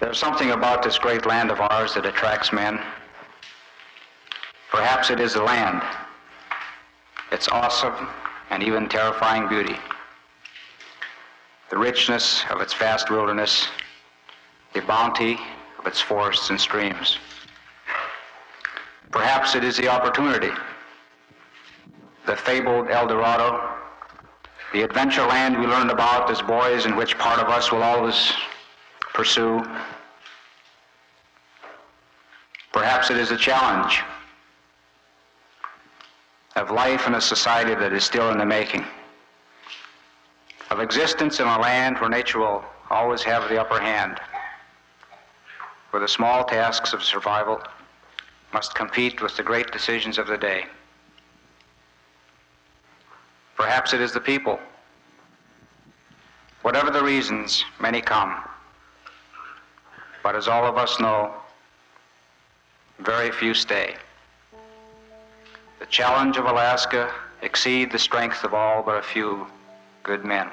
There's 0.00 0.18
something 0.18 0.50
about 0.50 0.82
this 0.82 0.98
great 0.98 1.26
land 1.26 1.50
of 1.50 1.60
ours 1.60 1.94
that 1.94 2.04
attracts 2.04 2.52
men. 2.52 2.80
Perhaps 4.70 5.10
it 5.10 5.20
is 5.20 5.34
the 5.34 5.42
land, 5.42 5.82
its 7.30 7.48
awesome 7.48 8.08
and 8.50 8.62
even 8.62 8.88
terrifying 8.88 9.48
beauty, 9.48 9.76
the 11.70 11.78
richness 11.78 12.44
of 12.50 12.60
its 12.60 12.74
vast 12.74 13.10
wilderness, 13.10 13.68
the 14.74 14.80
bounty 14.82 15.38
of 15.78 15.86
its 15.86 16.00
forests 16.00 16.50
and 16.50 16.60
streams. 16.60 17.18
Perhaps 19.12 19.54
it 19.54 19.62
is 19.62 19.76
the 19.76 19.88
opportunity, 19.88 20.50
the 22.24 22.34
fabled 22.34 22.88
El 22.88 23.06
Dorado, 23.06 23.68
the 24.72 24.80
adventure 24.80 25.26
land 25.26 25.58
we 25.60 25.66
learned 25.66 25.90
about 25.90 26.30
as 26.30 26.40
boys 26.40 26.86
and 26.86 26.96
which 26.96 27.18
part 27.18 27.38
of 27.38 27.48
us 27.48 27.70
will 27.70 27.82
always 27.82 28.32
pursue. 29.12 29.62
Perhaps 32.72 33.10
it 33.10 33.18
is 33.18 33.30
a 33.32 33.36
challenge 33.36 34.00
of 36.56 36.70
life 36.70 37.06
in 37.06 37.14
a 37.14 37.20
society 37.20 37.74
that 37.74 37.92
is 37.92 38.04
still 38.04 38.30
in 38.30 38.38
the 38.38 38.46
making, 38.46 38.86
of 40.70 40.80
existence 40.80 41.38
in 41.38 41.46
a 41.46 41.60
land 41.60 41.98
where 41.98 42.08
nature 42.08 42.38
will 42.38 42.64
always 42.88 43.22
have 43.22 43.46
the 43.50 43.60
upper 43.60 43.78
hand, 43.78 44.18
where 45.90 46.00
the 46.00 46.08
small 46.08 46.44
tasks 46.44 46.94
of 46.94 47.02
survival 47.02 47.60
must 48.52 48.74
compete 48.74 49.22
with 49.22 49.36
the 49.36 49.42
great 49.42 49.70
decisions 49.70 50.18
of 50.18 50.26
the 50.26 50.36
day. 50.36 50.66
Perhaps 53.56 53.92
it 53.92 54.00
is 54.00 54.12
the 54.12 54.20
people. 54.20 54.58
Whatever 56.62 56.90
the 56.90 57.02
reasons, 57.02 57.64
many 57.80 58.00
come. 58.00 58.36
But 60.22 60.36
as 60.36 60.48
all 60.48 60.64
of 60.64 60.76
us 60.76 61.00
know, 61.00 61.32
very 63.00 63.32
few 63.32 63.54
stay. 63.54 63.96
The 65.80 65.86
challenge 65.86 66.36
of 66.36 66.44
Alaska 66.44 67.12
exceed 67.42 67.90
the 67.90 67.98
strength 67.98 68.44
of 68.44 68.54
all 68.54 68.82
but 68.82 68.98
a 68.98 69.02
few 69.02 69.46
good 70.04 70.24
men. 70.24 70.48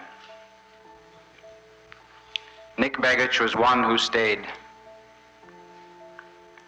Nick 2.77 2.98
Begich 2.98 3.39
was 3.39 3.56
one 3.56 3.84
who 3.84 3.98
stayed, 3.98 4.48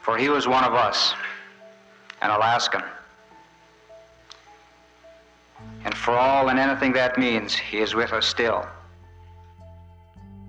for 0.02 0.18
he 0.18 0.30
was 0.30 0.48
one 0.48 0.64
of 0.64 0.74
us, 0.74 1.14
an 2.22 2.30
Alaskan. 2.30 2.84
And 5.86 5.96
for 5.96 6.12
all 6.12 6.50
and 6.50 6.60
anything 6.60 6.94
that 6.94 7.18
means, 7.18 7.54
he 7.54 7.78
is 7.78 7.94
with 7.94 8.12
us 8.14 8.26
still. 8.26 8.66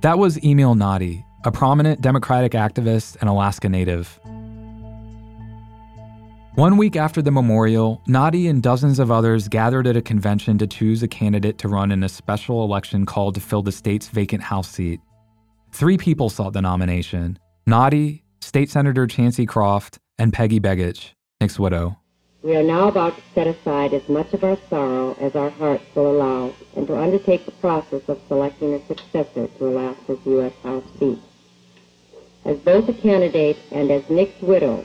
That 0.00 0.18
was 0.18 0.42
Emil 0.42 0.74
Notti, 0.74 1.24
a 1.44 1.52
prominent 1.52 2.00
Democratic 2.00 2.52
activist 2.52 3.16
and 3.20 3.28
Alaska 3.28 3.68
native. 3.68 4.18
One 6.54 6.76
week 6.76 6.96
after 6.96 7.22
the 7.22 7.30
memorial, 7.30 8.02
Notti 8.06 8.50
and 8.50 8.62
dozens 8.62 8.98
of 8.98 9.10
others 9.10 9.48
gathered 9.48 9.86
at 9.86 9.96
a 9.96 10.02
convention 10.02 10.58
to 10.58 10.66
choose 10.66 11.02
a 11.02 11.08
candidate 11.08 11.56
to 11.58 11.68
run 11.68 11.90
in 11.92 12.02
a 12.02 12.08
special 12.08 12.64
election 12.64 13.06
called 13.06 13.34
to 13.36 13.40
fill 13.40 13.62
the 13.62 13.72
state's 13.72 14.08
vacant 14.08 14.42
House 14.42 14.68
seat. 14.68 15.00
Three 15.70 15.96
people 15.96 16.28
sought 16.28 16.52
the 16.52 16.60
nomination 16.60 17.38
Notti, 17.66 18.21
State 18.42 18.68
Senator 18.68 19.06
Chancy 19.06 19.46
Croft, 19.46 20.00
and 20.18 20.32
Peggy 20.32 20.58
Begich, 20.58 21.12
Nick's 21.40 21.60
widow. 21.60 21.96
We 22.42 22.56
are 22.56 22.62
now 22.62 22.88
about 22.88 23.14
to 23.14 23.22
set 23.34 23.46
aside 23.46 23.94
as 23.94 24.08
much 24.08 24.34
of 24.34 24.42
our 24.42 24.58
sorrow 24.68 25.16
as 25.20 25.36
our 25.36 25.50
hearts 25.50 25.84
will 25.94 26.10
allow 26.10 26.52
and 26.74 26.84
to 26.88 26.98
undertake 26.98 27.46
the 27.46 27.52
process 27.52 28.02
of 28.08 28.20
selecting 28.26 28.74
a 28.74 28.84
successor 28.86 29.46
to 29.46 29.68
Alaska's 29.68 30.18
U.S. 30.26 30.52
House 30.64 30.82
seat. 30.98 31.20
As 32.44 32.58
both 32.58 32.88
a 32.88 32.94
candidate 32.94 33.58
and 33.70 33.92
as 33.92 34.10
Nick's 34.10 34.42
widow, 34.42 34.84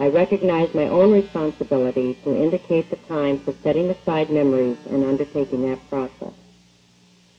I 0.00 0.08
recognize 0.08 0.74
my 0.74 0.88
own 0.88 1.12
responsibility 1.12 2.14
to 2.24 2.34
indicate 2.34 2.88
the 2.88 2.96
time 2.96 3.38
for 3.38 3.52
setting 3.62 3.90
aside 3.90 4.30
memories 4.30 4.78
and 4.88 5.04
undertaking 5.04 5.68
that 5.68 5.90
process. 5.90 6.32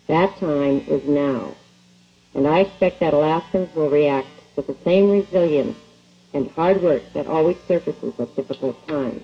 That 0.05 0.37
time 0.37 0.85
is 0.87 1.07
now, 1.07 1.55
and 2.35 2.47
I 2.47 2.59
expect 2.59 2.99
that 2.99 3.15
Alaskans 3.15 3.73
will 3.75 3.89
react 3.89 4.27
with 4.55 4.67
the 4.67 4.77
same 4.83 5.09
resilience 5.09 5.77
and 6.33 6.49
hard 6.51 6.81
work 6.81 7.01
that 7.13 7.27
always 7.27 7.57
surfaces 7.67 8.13
at 8.19 8.35
difficult 8.35 8.87
times. 8.87 9.23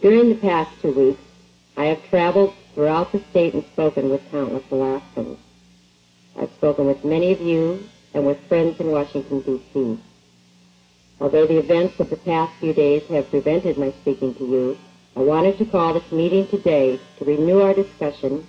During 0.00 0.30
the 0.30 0.36
past 0.36 0.70
two 0.80 0.92
weeks, 0.92 1.20
I 1.76 1.84
have 1.86 2.04
traveled 2.08 2.54
throughout 2.74 3.12
the 3.12 3.22
state 3.30 3.54
and 3.54 3.64
spoken 3.72 4.10
with 4.10 4.30
countless 4.30 4.64
Alaskans. 4.70 5.38
I've 6.38 6.52
spoken 6.52 6.86
with 6.86 7.04
many 7.04 7.32
of 7.32 7.40
you 7.40 7.84
and 8.14 8.26
with 8.26 8.38
friends 8.48 8.80
in 8.80 8.90
Washington, 8.90 9.40
D.C. 9.40 9.98
Although 11.20 11.46
the 11.46 11.58
events 11.58 12.00
of 12.00 12.10
the 12.10 12.16
past 12.16 12.52
few 12.58 12.72
days 12.72 13.06
have 13.08 13.30
prevented 13.30 13.78
my 13.78 13.92
speaking 14.00 14.34
to 14.34 14.44
you, 14.44 14.78
I 15.14 15.20
wanted 15.20 15.58
to 15.58 15.66
call 15.66 15.94
this 15.94 16.10
meeting 16.10 16.48
today 16.48 16.98
to 17.18 17.24
renew 17.24 17.60
our 17.60 17.74
discussion, 17.74 18.46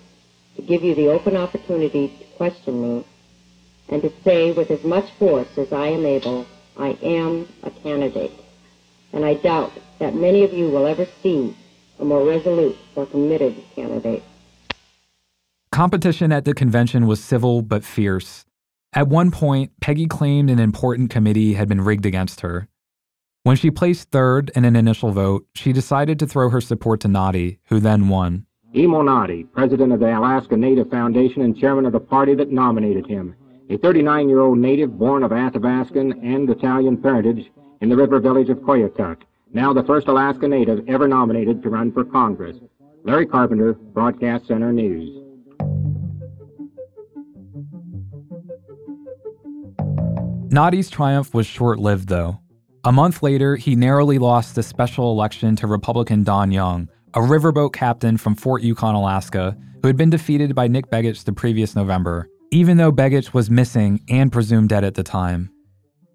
to 0.55 0.61
give 0.61 0.83
you 0.83 0.95
the 0.95 1.09
open 1.09 1.35
opportunity 1.35 2.07
to 2.07 2.25
question 2.37 2.81
me, 2.81 3.05
and 3.89 4.01
to 4.01 4.11
say 4.23 4.51
with 4.51 4.71
as 4.71 4.83
much 4.83 5.09
force 5.19 5.57
as 5.57 5.71
I 5.71 5.87
am 5.87 6.05
able, 6.05 6.45
I 6.77 6.97
am 7.01 7.47
a 7.63 7.69
candidate. 7.69 8.31
And 9.11 9.23
I 9.23 9.35
doubt 9.35 9.71
that 9.99 10.15
many 10.15 10.43
of 10.43 10.53
you 10.53 10.69
will 10.69 10.87
ever 10.87 11.05
see 11.21 11.55
a 11.99 12.05
more 12.05 12.25
resolute 12.25 12.77
or 12.95 13.05
committed 13.05 13.55
candidate. 13.75 14.23
Competition 15.71 16.31
at 16.31 16.45
the 16.45 16.53
convention 16.53 17.07
was 17.07 17.23
civil 17.23 17.61
but 17.61 17.83
fierce. 17.83 18.45
At 18.93 19.07
one 19.07 19.31
point, 19.31 19.71
Peggy 19.81 20.05
claimed 20.05 20.49
an 20.49 20.59
important 20.59 21.09
committee 21.09 21.53
had 21.53 21.67
been 21.67 21.81
rigged 21.81 22.05
against 22.05 22.41
her. 22.41 22.67
When 23.43 23.55
she 23.55 23.71
placed 23.71 24.11
third 24.11 24.51
in 24.55 24.65
an 24.65 24.75
initial 24.75 25.11
vote, 25.11 25.45
she 25.53 25.73
decided 25.73 26.19
to 26.19 26.27
throw 26.27 26.49
her 26.49 26.61
support 26.61 27.01
to 27.01 27.07
Notti, 27.07 27.57
who 27.65 27.79
then 27.79 28.07
won. 28.07 28.45
Emil 28.75 29.01
Notti, 29.01 29.51
president 29.51 29.91
of 29.91 29.99
the 29.99 30.17
Alaska 30.17 30.55
Native 30.55 30.89
Foundation 30.89 31.41
and 31.41 31.57
chairman 31.57 31.85
of 31.85 31.91
the 31.91 31.99
party 31.99 32.35
that 32.35 32.51
nominated 32.51 33.05
him, 33.05 33.35
a 33.69 33.77
39 33.77 34.29
year 34.29 34.41
old 34.41 34.57
native 34.57 34.97
born 34.97 35.23
of 35.23 35.31
Athabascan 35.31 36.11
and 36.23 36.49
Italian 36.49 36.97
parentage 36.97 37.51
in 37.81 37.89
the 37.89 37.95
river 37.95 38.19
village 38.19 38.49
of 38.49 38.57
Koyukuk, 38.59 39.21
now 39.53 39.73
the 39.73 39.83
first 39.83 40.07
Alaska 40.07 40.47
native 40.47 40.87
ever 40.87 41.07
nominated 41.07 41.61
to 41.63 41.69
run 41.69 41.91
for 41.91 42.03
Congress. 42.03 42.57
Larry 43.03 43.25
Carpenter, 43.25 43.73
Broadcast 43.73 44.47
Center 44.47 44.71
News. 44.71 45.19
Notti's 50.53 50.89
triumph 50.89 51.33
was 51.33 51.47
short 51.47 51.79
lived, 51.79 52.09
though. 52.09 52.39
A 52.83 52.91
month 52.91 53.23
later, 53.23 53.55
he 53.55 53.75
narrowly 53.75 54.19
lost 54.19 54.55
the 54.55 54.63
special 54.63 55.11
election 55.11 55.55
to 55.57 55.67
Republican 55.67 56.23
Don 56.23 56.51
Young, 56.51 56.89
a 57.13 57.19
riverboat 57.19 57.73
captain 57.73 58.17
from 58.17 58.35
Fort 58.35 58.61
Yukon, 58.61 58.93
Alaska, 58.93 59.57
who 59.81 59.87
had 59.87 59.97
been 59.97 60.09
defeated 60.09 60.53
by 60.53 60.67
Nick 60.67 60.89
Begich 60.91 61.23
the 61.23 61.33
previous 61.33 61.75
November, 61.75 62.29
even 62.53 62.77
though 62.77 62.91
Begich 62.91 63.33
was 63.33 63.49
missing 63.49 63.99
and 64.07 64.31
presumed 64.31 64.69
dead 64.69 64.83
at 64.83 64.93
the 64.93 65.01
time. 65.01 65.49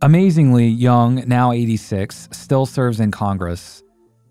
Amazingly, 0.00 0.68
Young, 0.68 1.25
now 1.26 1.50
86, 1.50 2.28
still 2.30 2.64
serves 2.64 3.00
in 3.00 3.11
Congress. 3.11 3.83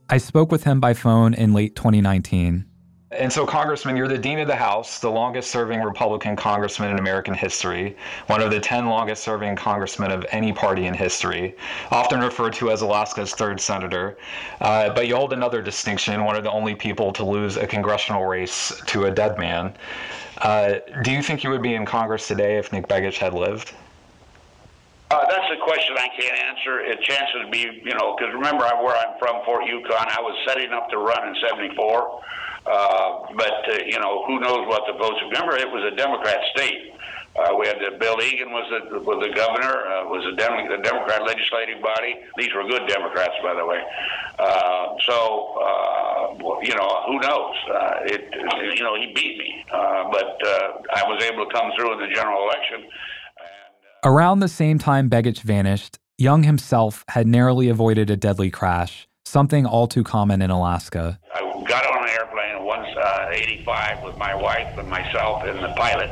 I 0.09 0.17
spoke 0.17 0.49
with 0.49 0.63
him 0.63 0.79
by 0.79 0.93
phone 0.93 1.33
in 1.33 1.51
late 1.51 1.75
2019. 1.75 2.65
And 3.11 3.31
so, 3.31 3.45
Congressman, 3.45 3.97
you're 3.97 4.07
the 4.07 4.17
Dean 4.17 4.39
of 4.39 4.47
the 4.47 4.55
House, 4.55 4.99
the 4.99 5.09
longest 5.09 5.51
serving 5.51 5.81
Republican 5.81 6.37
congressman 6.37 6.91
in 6.91 6.99
American 6.99 7.33
history, 7.33 7.97
one 8.27 8.41
of 8.41 8.51
the 8.51 8.59
10 8.59 8.85
longest 8.85 9.23
serving 9.23 9.57
congressmen 9.57 10.11
of 10.11 10.25
any 10.31 10.53
party 10.53 10.85
in 10.85 10.93
history, 10.93 11.55
often 11.91 12.21
referred 12.21 12.53
to 12.53 12.69
as 12.69 12.81
Alaska's 12.81 13.33
third 13.33 13.59
senator. 13.59 14.17
Uh, 14.61 14.93
but 14.93 15.07
you 15.07 15.15
hold 15.15 15.33
another 15.33 15.61
distinction, 15.61 16.23
one 16.23 16.37
of 16.37 16.43
the 16.43 16.51
only 16.51 16.75
people 16.75 17.11
to 17.13 17.25
lose 17.25 17.57
a 17.57 17.67
congressional 17.67 18.25
race 18.25 18.81
to 18.87 19.05
a 19.05 19.11
dead 19.11 19.37
man. 19.37 19.73
Uh, 20.41 20.79
do 21.03 21.11
you 21.11 21.21
think 21.21 21.43
you 21.43 21.49
would 21.49 21.61
be 21.61 21.73
in 21.73 21.85
Congress 21.85 22.27
today 22.27 22.57
if 22.57 22.71
Nick 22.71 22.87
Begich 22.87 23.17
had 23.17 23.33
lived? 23.33 23.73
Uh, 25.09 25.25
that's 25.29 25.47
a 25.51 25.63
question 25.63 25.95
I 25.97 26.09
can't 26.19 26.37
answer. 26.37 26.79
It 26.81 27.01
chances 27.01 27.45
to 27.45 27.49
be, 27.49 27.81
you 27.83 27.95
know, 27.95 28.15
because 28.15 28.33
remember 28.33 28.65
where 28.83 28.95
I'm 28.95 29.17
from, 29.19 29.43
Fort 29.45 29.65
Yukon, 29.65 30.05
I 30.09 30.19
was 30.19 30.35
setting 30.45 30.71
up 30.73 30.89
to 30.89 30.97
run 30.97 31.29
in 31.29 31.35
74. 31.47 32.21
Uh, 32.65 33.19
but, 33.37 33.71
uh, 33.71 33.77
you 33.85 33.97
know, 33.99 34.25
who 34.27 34.41
knows 34.41 34.67
what 34.67 34.83
the 34.85 34.93
votes. 34.99 35.15
Remember, 35.31 35.55
it 35.55 35.71
was 35.71 35.91
a 35.91 35.95
Democrat 35.95 36.39
state. 36.53 36.93
Uh, 37.37 37.55
we 37.59 37.67
had 37.67 37.77
the, 37.77 37.97
Bill 37.99 38.19
Egan 38.21 38.51
was 38.51 38.65
the 38.69 38.99
was 38.99 39.21
the 39.21 39.33
governor, 39.35 39.85
uh, 39.85 40.09
was 40.09 40.25
a 40.25 40.35
Dem- 40.35 40.69
the 40.69 40.81
Democrat 40.81 41.23
legislative 41.23 41.81
body. 41.81 42.15
These 42.37 42.49
were 42.55 42.63
good 42.67 42.87
Democrats, 42.87 43.33
by 43.43 43.53
the 43.53 43.65
way. 43.65 43.79
Uh, 44.39 44.87
so 45.05 45.53
uh, 45.61 46.57
you 46.61 46.75
know, 46.75 46.89
who 47.05 47.19
knows? 47.19 47.55
Uh, 47.69 48.13
it 48.13 48.25
you 48.75 48.83
know 48.83 48.95
he 48.95 49.13
beat 49.13 49.37
me, 49.37 49.65
uh, 49.71 50.09
but 50.11 50.37
uh, 50.45 50.81
I 50.95 51.03
was 51.05 51.23
able 51.23 51.45
to 51.45 51.53
come 51.53 51.71
through 51.77 51.93
in 51.93 52.09
the 52.09 52.15
general 52.15 52.43
election. 52.43 52.89
Around 54.03 54.39
the 54.39 54.47
same 54.47 54.77
time 54.79 55.09
Begich 55.09 55.41
vanished, 55.41 55.99
Young 56.17 56.43
himself 56.43 57.05
had 57.09 57.27
narrowly 57.27 57.69
avoided 57.69 58.09
a 58.09 58.15
deadly 58.15 58.49
crash, 58.49 59.07
something 59.25 59.65
all 59.65 59.87
too 59.87 60.03
common 60.03 60.41
in 60.41 60.49
Alaska. 60.49 61.19
I 61.35 61.41
got 61.67 61.85
on 61.85 62.03
an 62.03 62.09
airplane 62.09 62.63
once, 62.63 62.87
uh, 62.97 63.27
85, 63.31 64.03
with 64.03 64.17
my 64.17 64.33
wife 64.33 64.77
and 64.77 64.89
myself 64.89 65.43
and 65.43 65.59
the 65.59 65.73
pilot, 65.75 66.09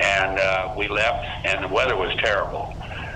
and 0.00 0.38
uh, 0.38 0.74
we 0.76 0.88
left, 0.88 1.26
and 1.44 1.64
the 1.64 1.68
weather 1.68 1.96
was 1.96 2.14
terrible. 2.22 2.74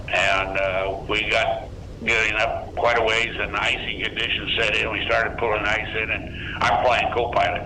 And 0.09 0.59
uh, 0.59 1.05
we 1.09 1.29
got 1.31 1.69
getting 2.05 2.37
up 2.39 2.75
quite 2.75 2.99
a 2.99 3.02
ways, 3.02 3.35
and 3.39 3.56
icy 3.56 4.02
conditions 4.02 4.56
set 4.59 4.76
in. 4.76 4.93
We 4.93 5.04
started 5.06 5.39
pulling 5.39 5.65
ice 5.65 5.97
in, 5.97 6.11
and 6.11 6.37
I'm 6.61 6.85
flying 6.85 7.13
co-pilot, 7.15 7.63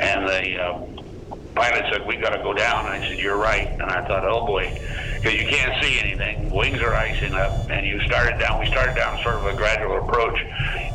and 0.00 0.28
the 0.28 0.58
uh, 0.58 1.36
pilot 1.54 1.84
said, 1.92 2.06
"We 2.06 2.16
got 2.16 2.30
to 2.30 2.42
go 2.42 2.54
down." 2.54 2.86
I 2.86 3.00
said, 3.08 3.18
"You're 3.18 3.36
right." 3.36 3.68
And 3.68 3.82
I 3.82 4.06
thought, 4.06 4.24
"Oh 4.24 4.46
boy." 4.46 4.80
because 5.22 5.40
you 5.40 5.46
can't 5.46 5.84
see 5.84 6.00
anything. 6.00 6.50
Wings 6.50 6.80
are 6.80 6.94
icing 6.94 7.32
up, 7.32 7.70
and 7.70 7.86
you 7.86 8.00
started 8.06 8.40
down. 8.40 8.58
We 8.58 8.66
started 8.66 8.96
down 8.96 9.22
sort 9.22 9.36
of 9.36 9.46
a 9.46 9.54
gradual 9.54 9.98
approach, 9.98 10.36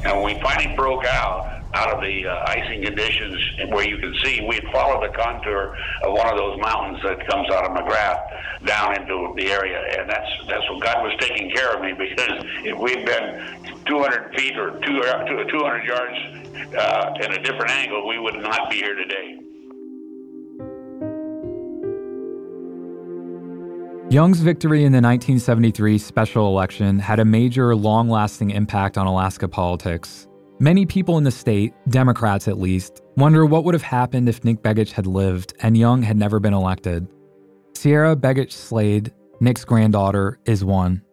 and 0.03 0.21
we 0.21 0.37
finally 0.41 0.75
broke 0.75 1.05
out 1.05 1.56
out 1.73 1.93
of 1.93 2.01
the 2.01 2.25
uh, 2.25 2.43
icing 2.47 2.83
conditions 2.83 3.37
where 3.69 3.87
you 3.87 3.97
can 3.97 4.13
see, 4.23 4.41
we 4.47 4.55
had 4.55 4.65
followed 4.71 5.03
the 5.03 5.15
contour 5.15 5.75
of 6.03 6.13
one 6.13 6.27
of 6.27 6.37
those 6.37 6.59
mountains 6.61 6.99
that 7.03 7.27
comes 7.27 7.49
out 7.51 7.65
of 7.65 7.71
McGrath 7.75 8.65
down 8.65 8.95
into 8.99 9.33
the 9.35 9.51
area, 9.51 9.79
and 9.99 10.09
that's 10.09 10.29
that's 10.47 10.69
what 10.69 10.81
God 10.81 11.03
was 11.03 11.13
taking 11.19 11.51
care 11.51 11.73
of 11.73 11.81
me 11.81 11.93
because 11.93 12.43
if 12.63 12.77
we'd 12.77 13.05
been 13.05 13.83
200 13.85 14.35
feet 14.35 14.57
or 14.57 14.79
two, 14.79 15.01
200 15.01 15.83
yards 15.83 16.17
uh, 16.75 17.13
in 17.21 17.33
a 17.33 17.43
different 17.43 17.71
angle, 17.71 18.07
we 18.07 18.19
would 18.19 18.35
not 18.35 18.69
be 18.69 18.77
here 18.77 18.95
today. 18.95 19.39
Young's 24.09 24.39
victory 24.39 24.85
in 24.85 24.93
the 24.93 25.01
1973 25.01 25.97
special 25.97 26.47
election 26.47 26.97
had 26.97 27.19
a 27.19 27.25
major, 27.25 27.75
long 27.75 28.07
lasting 28.07 28.51
impact 28.51 28.97
on 28.97 29.05
Alaska 29.05 29.49
politics. 29.49 30.27
Many 30.59 30.87
people 30.87 31.19
in 31.19 31.23
the 31.23 31.29
state, 31.29 31.75
Democrats 31.87 32.47
at 32.47 32.57
least, 32.57 33.03
wonder 33.15 33.45
what 33.45 33.63
would 33.63 33.75
have 33.75 33.83
happened 33.83 34.27
if 34.27 34.43
Nick 34.43 34.63
Begich 34.63 34.91
had 34.91 35.05
lived 35.05 35.53
and 35.61 35.77
Young 35.77 36.01
had 36.01 36.17
never 36.17 36.39
been 36.39 36.53
elected. 36.53 37.07
Sierra 37.75 38.15
Begich 38.15 38.53
Slade, 38.53 39.13
Nick's 39.39 39.63
granddaughter, 39.63 40.39
is 40.45 40.65
one. 40.65 41.03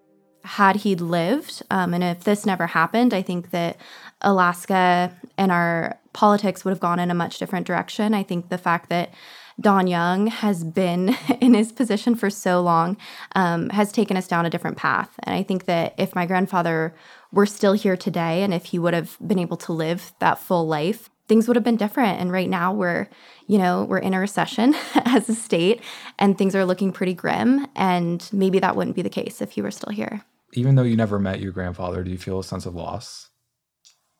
Had 0.44 0.76
he 0.76 0.94
lived, 0.94 1.62
um, 1.70 1.92
and 1.92 2.02
if 2.02 2.24
this 2.24 2.46
never 2.46 2.66
happened, 2.66 3.12
I 3.12 3.20
think 3.20 3.50
that 3.50 3.76
Alaska 4.22 5.14
and 5.37 5.52
our 5.52 5.98
politics 6.14 6.64
would 6.64 6.70
have 6.70 6.80
gone 6.80 6.98
in 6.98 7.11
a 7.11 7.14
much 7.14 7.38
different 7.38 7.66
direction. 7.66 8.14
I 8.14 8.22
think 8.22 8.48
the 8.48 8.57
fact 8.57 8.88
that 8.88 9.12
Don 9.60 9.86
Young 9.86 10.26
has 10.28 10.64
been 10.64 11.16
in 11.40 11.54
his 11.54 11.72
position 11.72 12.14
for 12.14 12.30
so 12.30 12.60
long 12.60 12.96
um, 13.34 13.70
has 13.70 13.92
taken 13.92 14.16
us 14.16 14.28
down 14.28 14.46
a 14.46 14.50
different 14.50 14.76
path. 14.76 15.10
And 15.22 15.34
I 15.34 15.42
think 15.42 15.66
that 15.66 15.94
if 15.98 16.14
my 16.14 16.26
grandfather 16.26 16.94
were 17.32 17.46
still 17.46 17.72
here 17.72 17.96
today 17.96 18.42
and 18.42 18.52
if 18.52 18.66
he 18.66 18.78
would 18.78 18.94
have 18.94 19.16
been 19.24 19.38
able 19.38 19.56
to 19.58 19.72
live 19.72 20.12
that 20.20 20.38
full 20.38 20.66
life, 20.66 21.10
things 21.26 21.48
would 21.48 21.56
have 21.56 21.64
been 21.64 21.76
different. 21.76 22.20
And 22.20 22.30
right 22.30 22.48
now 22.48 22.72
we're, 22.72 23.08
you 23.46 23.58
know, 23.58 23.84
we're 23.84 23.98
in 23.98 24.14
a 24.14 24.20
recession 24.20 24.74
as 24.94 25.28
a 25.28 25.34
state 25.34 25.80
and 26.18 26.36
things 26.36 26.54
are 26.54 26.64
looking 26.64 26.92
pretty 26.92 27.14
grim. 27.14 27.66
And 27.74 28.28
maybe 28.32 28.58
that 28.58 28.76
wouldn't 28.76 28.96
be 28.96 29.02
the 29.02 29.10
case 29.10 29.40
if 29.40 29.52
he 29.52 29.62
were 29.62 29.70
still 29.70 29.92
here. 29.92 30.22
Even 30.52 30.74
though 30.74 30.82
you 30.82 30.96
never 30.96 31.18
met 31.18 31.40
your 31.40 31.52
grandfather, 31.52 32.04
do 32.04 32.10
you 32.10 32.18
feel 32.18 32.38
a 32.38 32.44
sense 32.44 32.66
of 32.66 32.74
loss? 32.74 33.30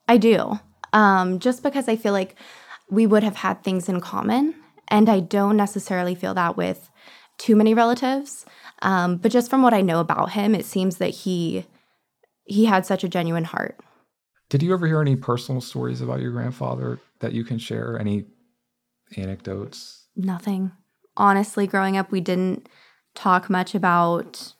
I 0.09 0.17
do. 0.17 0.59
Um, 0.93 1.39
just 1.39 1.63
because 1.63 1.89
I 1.89 1.97
feel 1.97 2.13
like 2.13 2.37
we 2.91 3.07
would 3.07 3.23
have 3.23 3.37
had 3.37 3.63
things 3.63 3.89
in 3.89 4.01
common 4.01 4.55
and 4.89 5.09
I 5.09 5.21
don't 5.21 5.57
necessarily 5.57 6.15
feel 6.15 6.35
that 6.35 6.57
with 6.57 6.91
too 7.39 7.57
many 7.57 7.75
relatives. 7.75 8.47
Um, 8.83 9.17
but 9.17 9.33
just 9.33 9.51
from 9.51 9.63
what 9.63 9.75
I 9.75 9.81
know 9.81 10.01
about 10.01 10.33
him, 10.33 10.55
it 10.55 10.65
seems 10.65 10.99
that 10.99 11.11
he 11.11 11.67
he 12.45 12.67
had 12.67 12.85
such 12.85 13.03
a 13.05 13.09
genuine 13.09 13.45
heart. 13.45 13.79
Did 14.51 14.63
you 14.63 14.75
ever 14.75 14.87
hear 14.87 15.01
any 15.01 15.17
personal 15.17 15.61
stories 15.61 16.01
about 16.01 16.21
your 16.21 16.31
grandfather 16.31 17.01
that 17.21 17.33
you 17.33 17.45
can 17.45 17.59
share? 17.59 17.99
Any 17.99 18.27
anecdotes? 19.17 20.07
Nothing. 20.15 20.73
Honestly, 21.17 21.67
growing 21.67 21.97
up, 21.97 22.11
we 22.11 22.21
didn't 22.21 22.69
talk 23.15 23.49
much 23.49 23.75
about 23.75 24.55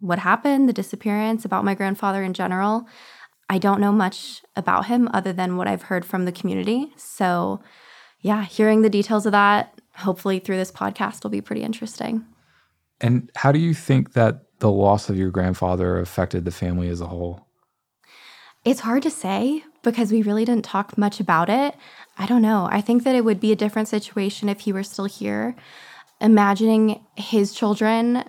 what 0.00 0.18
happened, 0.18 0.68
the 0.68 0.72
disappearance, 0.72 1.44
about 1.44 1.64
my 1.64 1.74
grandfather 1.74 2.22
in 2.22 2.32
general. 2.32 2.86
I 3.48 3.58
don't 3.58 3.80
know 3.80 3.92
much 3.92 4.42
about 4.56 4.86
him 4.86 5.08
other 5.12 5.32
than 5.32 5.56
what 5.56 5.68
I've 5.68 5.82
heard 5.82 6.04
from 6.04 6.24
the 6.24 6.32
community. 6.32 6.92
So 6.96 7.60
yeah, 8.20 8.44
hearing 8.44 8.82
the 8.82 8.90
details 8.90 9.26
of 9.26 9.32
that, 9.32 9.80
hopefully 9.96 10.38
through 10.38 10.56
this 10.56 10.72
podcast, 10.72 11.22
will 11.22 11.30
be 11.30 11.40
pretty 11.40 11.62
interesting. 11.62 12.24
And 13.00 13.30
how 13.36 13.52
do 13.52 13.58
you 13.58 13.74
think 13.74 14.12
that 14.14 14.42
the 14.58 14.70
loss 14.70 15.08
of 15.08 15.16
your 15.16 15.30
grandfather 15.30 16.00
affected 16.00 16.44
the 16.44 16.50
family 16.50 16.88
as 16.88 17.00
a 17.00 17.06
whole? 17.06 17.46
It's 18.64 18.80
hard 18.80 19.02
to 19.04 19.10
say 19.10 19.62
because 19.82 20.10
we 20.10 20.22
really 20.22 20.44
didn't 20.44 20.64
talk 20.64 20.98
much 20.98 21.20
about 21.20 21.48
it. 21.48 21.76
I 22.18 22.26
don't 22.26 22.42
know. 22.42 22.68
I 22.70 22.80
think 22.80 23.04
that 23.04 23.14
it 23.14 23.24
would 23.24 23.40
be 23.40 23.52
a 23.52 23.56
different 23.56 23.88
situation 23.88 24.48
if 24.48 24.60
he 24.60 24.72
were 24.72 24.82
still 24.82 25.04
here. 25.04 25.54
Imagining 26.20 27.04
his 27.16 27.54
children, 27.54 28.24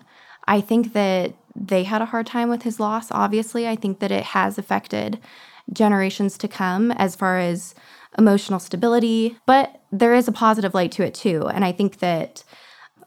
I 0.47 0.61
think 0.61 0.93
that 0.93 1.33
they 1.55 1.83
had 1.83 2.01
a 2.01 2.05
hard 2.05 2.27
time 2.27 2.49
with 2.49 2.61
his 2.61 2.79
loss, 2.79 3.11
obviously. 3.11 3.67
I 3.67 3.75
think 3.75 3.99
that 3.99 4.11
it 4.11 4.23
has 4.23 4.59
affected 4.59 5.19
generations 5.73 6.37
to 6.37 6.47
come 6.47 6.91
as 6.91 7.15
far 7.15 7.39
as 7.39 7.73
emotional 8.17 8.59
stability. 8.59 9.37
But 9.45 9.81
there 9.91 10.13
is 10.13 10.27
a 10.27 10.31
positive 10.31 10.73
light 10.73 10.91
to 10.93 11.03
it 11.03 11.13
too. 11.13 11.47
And 11.47 11.63
I 11.63 11.71
think 11.71 11.99
that 11.99 12.43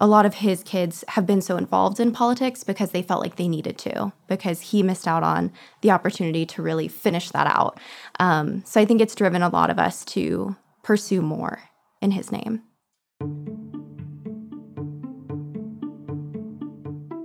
a 0.01 0.07
lot 0.07 0.27
of 0.27 0.35
his 0.35 0.65
kids 0.65 1.05
have 1.09 1.27
been 1.27 1.41
so 1.41 1.57
involved 1.57 2.01
in 2.01 2.11
politics 2.11 2.65
because 2.65 2.91
they 2.91 3.03
felt 3.03 3.23
like 3.23 3.37
they 3.37 3.47
needed 3.47 3.79
to, 3.79 4.13
because 4.27 4.61
he 4.61 4.83
missed 4.83 5.07
out 5.07 5.23
on 5.23 5.53
the 5.81 5.93
opportunity 5.93 6.45
to 6.47 6.63
really 6.63 6.89
finish 6.89 7.31
that 7.31 7.47
out. 7.47 7.79
Um, 8.19 8.65
so 8.67 8.81
I 8.81 8.85
think 8.85 9.01
it's 9.01 9.15
driven 9.15 9.43
a 9.43 9.49
lot 9.49 9.71
of 9.71 9.79
us 9.79 10.05
to 10.07 10.57
pursue 10.83 11.23
more 11.23 11.63
in 12.01 12.11
his 12.11 12.33
name. 12.33 12.63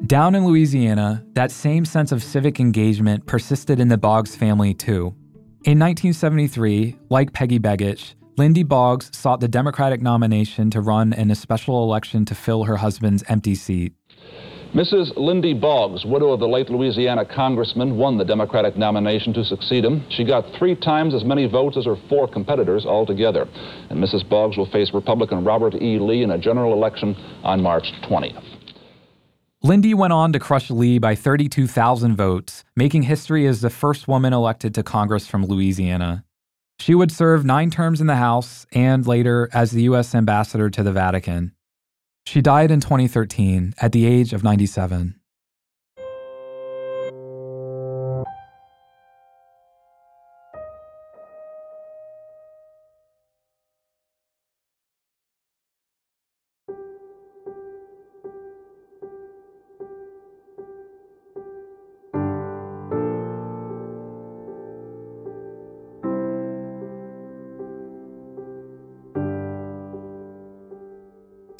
Down 0.05 0.35
in 0.35 0.45
Louisiana, 0.45 1.25
that 1.33 1.51
same 1.51 1.83
sense 1.83 2.11
of 2.11 2.23
civic 2.23 2.59
engagement 2.59 3.25
persisted 3.25 3.79
in 3.79 3.89
the 3.89 3.97
Boggs 3.97 4.35
family 4.35 4.73
too. 4.73 5.15
In 5.67 5.79
1973, 5.79 6.95
like 7.09 7.33
Peggy 7.33 7.59
Begich, 7.59 8.13
Lindy 8.37 8.63
Boggs 8.63 9.09
sought 9.11 9.41
the 9.41 9.49
Democratic 9.49 10.01
nomination 10.01 10.71
to 10.71 10.79
run 10.79 11.11
in 11.11 11.29
a 11.29 11.35
special 11.35 11.83
election 11.83 12.23
to 12.23 12.33
fill 12.33 12.63
her 12.63 12.77
husband's 12.77 13.21
empty 13.27 13.53
seat. 13.53 13.91
Mrs. 14.73 15.11
Lindy 15.17 15.53
Boggs, 15.53 16.05
widow 16.05 16.31
of 16.31 16.39
the 16.39 16.47
late 16.47 16.69
Louisiana 16.69 17.25
congressman, 17.25 17.97
won 17.97 18.17
the 18.17 18.23
Democratic 18.23 18.77
nomination 18.77 19.33
to 19.33 19.43
succeed 19.43 19.83
him. 19.83 20.05
She 20.09 20.23
got 20.23 20.45
three 20.57 20.73
times 20.73 21.13
as 21.13 21.25
many 21.25 21.49
votes 21.49 21.75
as 21.75 21.83
her 21.83 21.97
four 22.07 22.29
competitors 22.29 22.85
altogether. 22.85 23.45
And 23.89 24.01
Mrs. 24.01 24.29
Boggs 24.29 24.55
will 24.55 24.71
face 24.71 24.91
Republican 24.93 25.43
Robert 25.43 25.75
E. 25.75 25.99
Lee 25.99 26.23
in 26.23 26.31
a 26.31 26.37
general 26.37 26.71
election 26.71 27.13
on 27.43 27.61
March 27.61 27.91
20th. 28.09 28.56
Lindy 29.67 29.93
went 29.93 30.13
on 30.13 30.31
to 30.31 30.39
crush 30.39 30.71
Lee 30.71 30.97
by 30.97 31.13
32,000 31.13 32.15
votes, 32.15 32.63
making 32.77 33.01
history 33.01 33.45
as 33.45 33.59
the 33.59 33.69
first 33.69 34.07
woman 34.07 34.31
elected 34.31 34.73
to 34.73 34.81
Congress 34.81 35.27
from 35.27 35.45
Louisiana. 35.45 36.23
She 36.79 36.95
would 36.95 37.11
serve 37.11 37.43
nine 37.43 37.69
terms 37.69 37.99
in 37.99 38.07
the 38.07 38.15
House 38.15 38.65
and 38.71 39.05
later 39.05 39.49
as 39.51 39.71
the 39.71 39.81
U.S. 39.83 40.15
ambassador 40.15 40.69
to 40.69 40.83
the 40.83 40.93
Vatican. 40.93 41.51
She 42.25 42.41
died 42.41 42.71
in 42.71 42.79
2013 42.79 43.73
at 43.81 43.91
the 43.91 44.05
age 44.05 44.31
of 44.31 44.41
97. 44.41 45.16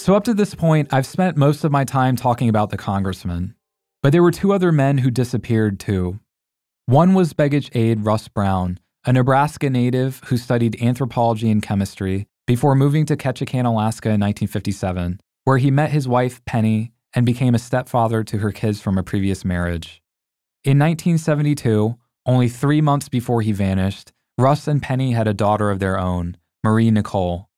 So, 0.07 0.15
up 0.15 0.23
to 0.23 0.33
this 0.33 0.55
point, 0.55 0.87
I've 0.93 1.05
spent 1.05 1.35
most 1.35 1.65
of 1.65 1.71
my 1.73 1.83
time 1.83 2.15
talking 2.15 2.47
about 2.47 2.69
the 2.69 2.77
congressman. 2.77 3.55
But 4.01 4.13
there 4.13 4.23
were 4.23 4.31
two 4.31 4.53
other 4.53 4.71
men 4.71 4.99
who 4.99 5.11
disappeared 5.11 5.81
too. 5.81 6.21
One 6.85 7.13
was 7.13 7.33
Begich 7.33 7.75
aide 7.75 8.05
Russ 8.05 8.29
Brown, 8.29 8.79
a 9.03 9.11
Nebraska 9.11 9.69
native 9.69 10.21
who 10.27 10.37
studied 10.37 10.81
anthropology 10.81 11.51
and 11.51 11.61
chemistry 11.61 12.25
before 12.45 12.73
moving 12.73 13.05
to 13.07 13.17
Ketchikan, 13.17 13.65
Alaska 13.65 14.07
in 14.07 14.21
1957, 14.21 15.19
where 15.43 15.57
he 15.57 15.69
met 15.71 15.91
his 15.91 16.07
wife, 16.07 16.39
Penny, 16.45 16.93
and 17.13 17.25
became 17.25 17.53
a 17.53 17.59
stepfather 17.59 18.23
to 18.23 18.37
her 18.37 18.53
kids 18.53 18.79
from 18.79 18.97
a 18.97 19.03
previous 19.03 19.43
marriage. 19.43 20.01
In 20.63 20.79
1972, 20.79 21.97
only 22.25 22.47
three 22.47 22.79
months 22.79 23.09
before 23.09 23.41
he 23.41 23.51
vanished, 23.51 24.13
Russ 24.37 24.69
and 24.69 24.81
Penny 24.81 25.11
had 25.11 25.27
a 25.27 25.33
daughter 25.33 25.69
of 25.69 25.79
their 25.79 25.99
own, 25.99 26.37
Marie 26.63 26.91
Nicole. 26.91 27.49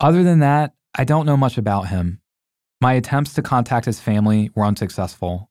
Other 0.00 0.22
than 0.22 0.40
that, 0.40 0.74
I 1.00 1.04
don't 1.04 1.26
know 1.26 1.36
much 1.36 1.56
about 1.56 1.86
him. 1.86 2.20
My 2.80 2.94
attempts 2.94 3.32
to 3.34 3.42
contact 3.42 3.86
his 3.86 4.00
family 4.00 4.50
were 4.56 4.64
unsuccessful. 4.64 5.48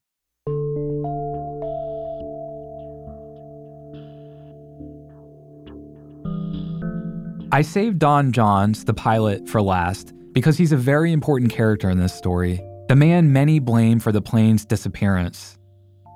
I 7.49 7.61
saved 7.61 7.99
Don 7.99 8.33
Johns, 8.33 8.83
the 8.83 8.93
pilot, 8.93 9.47
for 9.47 9.61
last 9.61 10.13
because 10.33 10.57
he's 10.57 10.73
a 10.73 10.77
very 10.77 11.13
important 11.13 11.49
character 11.49 11.89
in 11.89 11.97
this 11.97 12.13
story, 12.13 12.61
the 12.89 12.97
man 12.97 13.31
many 13.31 13.59
blame 13.59 14.01
for 14.01 14.11
the 14.11 14.21
plane's 14.21 14.65
disappearance. 14.65 15.57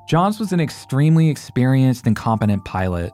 Johns 0.10 0.42
was 0.42 0.52
an 0.52 0.60
extremely 0.60 1.30
experienced 1.30 2.06
and 2.06 2.18
competent 2.18 2.66
pilot. 2.66 3.14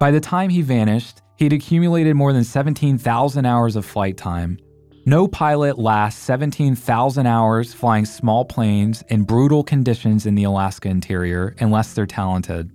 By 0.00 0.12
the 0.12 0.20
time 0.20 0.48
he 0.48 0.62
vanished, 0.62 1.20
he'd 1.36 1.52
accumulated 1.52 2.16
more 2.16 2.32
than 2.32 2.42
17,000 2.42 3.44
hours 3.44 3.76
of 3.76 3.84
flight 3.84 4.16
time, 4.16 4.58
no 5.08 5.26
pilot 5.26 5.78
lasts 5.78 6.22
17,000 6.22 7.26
hours 7.26 7.72
flying 7.72 8.04
small 8.04 8.44
planes 8.44 9.02
in 9.08 9.22
brutal 9.24 9.64
conditions 9.64 10.26
in 10.26 10.34
the 10.34 10.44
Alaska 10.44 10.88
interior 10.88 11.56
unless 11.60 11.94
they're 11.94 12.04
talented. 12.04 12.70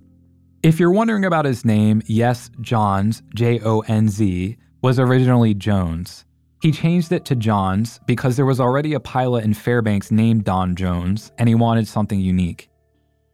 If 0.64 0.80
you're 0.80 0.90
wondering 0.90 1.24
about 1.24 1.44
his 1.44 1.64
name, 1.64 2.02
yes, 2.06 2.50
Johns, 2.60 3.22
J 3.36 3.60
O 3.60 3.80
N 3.80 4.08
Z, 4.08 4.56
was 4.82 4.98
originally 4.98 5.54
Jones. 5.54 6.24
He 6.60 6.72
changed 6.72 7.12
it 7.12 7.24
to 7.26 7.36
Johns 7.36 8.00
because 8.06 8.34
there 8.34 8.46
was 8.46 8.58
already 8.58 8.94
a 8.94 9.00
pilot 9.00 9.44
in 9.44 9.54
Fairbanks 9.54 10.10
named 10.10 10.42
Don 10.42 10.74
Jones, 10.74 11.30
and 11.38 11.48
he 11.48 11.54
wanted 11.54 11.86
something 11.86 12.18
unique. 12.18 12.68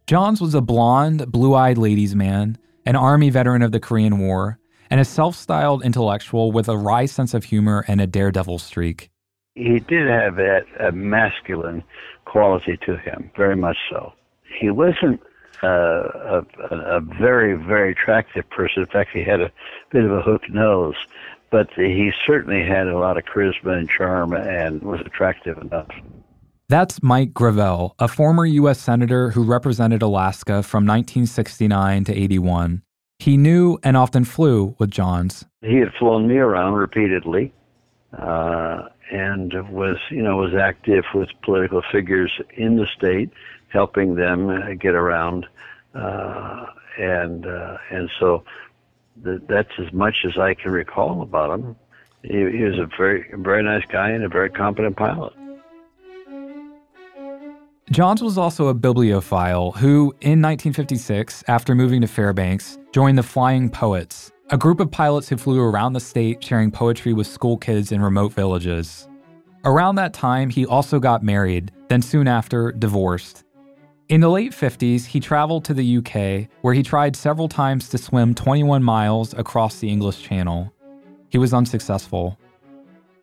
Johns 0.08 0.42
was 0.42 0.54
a 0.54 0.60
blonde, 0.60 1.32
blue 1.32 1.54
eyed 1.54 1.78
ladies' 1.78 2.14
man, 2.14 2.58
an 2.84 2.96
Army 2.96 3.30
veteran 3.30 3.62
of 3.62 3.72
the 3.72 3.80
Korean 3.80 4.18
War, 4.18 4.59
and 4.90 5.00
a 5.00 5.04
self 5.04 5.36
styled 5.36 5.84
intellectual 5.84 6.52
with 6.52 6.68
a 6.68 6.76
wry 6.76 7.06
sense 7.06 7.34
of 7.34 7.44
humor 7.44 7.84
and 7.88 8.00
a 8.00 8.06
daredevil 8.06 8.58
streak. 8.58 9.10
He 9.54 9.78
did 9.78 10.08
have 10.08 10.36
that 10.36 10.64
a 10.78 10.92
masculine 10.92 11.82
quality 12.24 12.78
to 12.86 12.96
him, 12.96 13.30
very 13.36 13.56
much 13.56 13.76
so. 13.90 14.12
He 14.60 14.70
wasn't 14.70 15.20
uh, 15.62 15.62
a, 15.66 16.44
a 16.70 17.00
very, 17.00 17.54
very 17.54 17.92
attractive 17.92 18.48
person. 18.50 18.82
In 18.82 18.88
fact, 18.88 19.10
he 19.12 19.22
had 19.22 19.40
a 19.40 19.50
bit 19.90 20.04
of 20.04 20.12
a 20.12 20.22
hooked 20.22 20.50
nose, 20.50 20.94
but 21.50 21.68
he 21.74 22.12
certainly 22.26 22.62
had 22.62 22.86
a 22.86 22.98
lot 22.98 23.18
of 23.18 23.24
charisma 23.24 23.78
and 23.78 23.88
charm 23.88 24.32
and 24.32 24.82
was 24.82 25.00
attractive 25.00 25.58
enough. 25.58 25.88
That's 26.68 27.02
Mike 27.02 27.34
Gravel, 27.34 27.96
a 27.98 28.06
former 28.06 28.46
U.S. 28.46 28.78
Senator 28.78 29.30
who 29.30 29.42
represented 29.42 30.02
Alaska 30.02 30.62
from 30.62 30.86
1969 30.86 32.04
to 32.04 32.14
81. 32.14 32.82
He 33.20 33.36
knew 33.36 33.78
and 33.82 33.98
often 33.98 34.24
flew 34.24 34.74
with 34.78 34.90
Johns. 34.90 35.44
He 35.60 35.76
had 35.76 35.92
flown 35.92 36.26
me 36.26 36.38
around 36.38 36.74
repeatedly, 36.74 37.52
uh, 38.16 38.88
and 39.12 39.52
was 39.68 39.98
you 40.08 40.22
know 40.22 40.38
was 40.38 40.54
active 40.54 41.04
with 41.14 41.28
political 41.42 41.82
figures 41.92 42.32
in 42.54 42.76
the 42.76 42.86
state, 42.86 43.30
helping 43.68 44.14
them 44.14 44.48
uh, 44.48 44.72
get 44.72 44.94
around, 44.94 45.46
uh, 45.94 46.64
and 46.98 47.44
uh, 47.44 47.76
and 47.90 48.10
so 48.18 48.42
th- 49.22 49.42
that's 49.46 49.72
as 49.78 49.92
much 49.92 50.24
as 50.24 50.38
I 50.38 50.54
can 50.54 50.70
recall 50.70 51.20
about 51.20 51.60
him. 51.60 51.76
He, 52.22 52.38
he 52.38 52.62
was 52.64 52.78
a 52.78 52.88
very 52.96 53.26
very 53.34 53.62
nice 53.62 53.84
guy 53.92 54.08
and 54.10 54.24
a 54.24 54.30
very 54.30 54.48
competent 54.48 54.96
pilot. 54.96 55.34
Johns 57.92 58.22
was 58.22 58.38
also 58.38 58.68
a 58.68 58.74
bibliophile 58.74 59.72
who, 59.72 60.14
in 60.20 60.40
1956, 60.40 61.42
after 61.48 61.74
moving 61.74 62.02
to 62.02 62.06
Fairbanks, 62.06 62.78
joined 62.92 63.18
the 63.18 63.22
Flying 63.24 63.68
Poets, 63.68 64.30
a 64.50 64.56
group 64.56 64.78
of 64.78 64.92
pilots 64.92 65.28
who 65.28 65.36
flew 65.36 65.60
around 65.60 65.94
the 65.94 66.00
state 66.00 66.42
sharing 66.42 66.70
poetry 66.70 67.12
with 67.12 67.26
school 67.26 67.56
kids 67.56 67.90
in 67.90 68.00
remote 68.00 68.32
villages. 68.32 69.08
Around 69.64 69.96
that 69.96 70.14
time, 70.14 70.50
he 70.50 70.64
also 70.64 71.00
got 71.00 71.24
married, 71.24 71.72
then 71.88 72.00
soon 72.00 72.28
after, 72.28 72.70
divorced. 72.70 73.42
In 74.08 74.20
the 74.20 74.30
late 74.30 74.52
50s, 74.52 75.06
he 75.06 75.18
traveled 75.18 75.64
to 75.64 75.74
the 75.74 75.96
UK, 75.96 76.48
where 76.62 76.74
he 76.74 76.84
tried 76.84 77.16
several 77.16 77.48
times 77.48 77.88
to 77.88 77.98
swim 77.98 78.36
21 78.36 78.84
miles 78.84 79.34
across 79.34 79.80
the 79.80 79.88
English 79.88 80.22
Channel. 80.22 80.72
He 81.28 81.38
was 81.38 81.52
unsuccessful. 81.52 82.38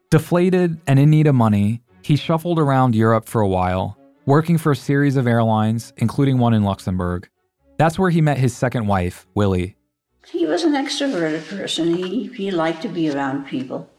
Deflated 0.10 0.82
and 0.88 0.99
in 0.99 1.10
need 1.10 1.27
of 1.27 1.36
money, 1.36 1.84
he 2.01 2.17
shuffled 2.17 2.60
around 2.60 2.95
Europe 2.95 3.30
for 3.30 3.39
a 3.39 3.47
while 3.47 3.97
working 4.27 4.57
for 4.57 4.73
a 4.73 4.75
series 4.75 5.15
of 5.15 5.25
airlines, 5.25 5.93
including 5.95 6.37
one 6.37 6.53
in 6.53 6.63
Luxembourg. 6.63 7.29
That's 7.77 7.97
where 7.97 8.09
he 8.09 8.21
met 8.21 8.37
his 8.37 8.55
second 8.55 8.85
wife, 8.85 9.25
Willie. 9.33 9.77
He 10.27 10.45
was 10.45 10.65
an 10.65 10.73
extroverted 10.73 11.47
person. 11.47 11.95
He, 11.95 12.27
he 12.27 12.51
liked 12.51 12.81
to 12.81 12.89
be 12.89 13.09
around 13.09 13.47
people. 13.47 13.89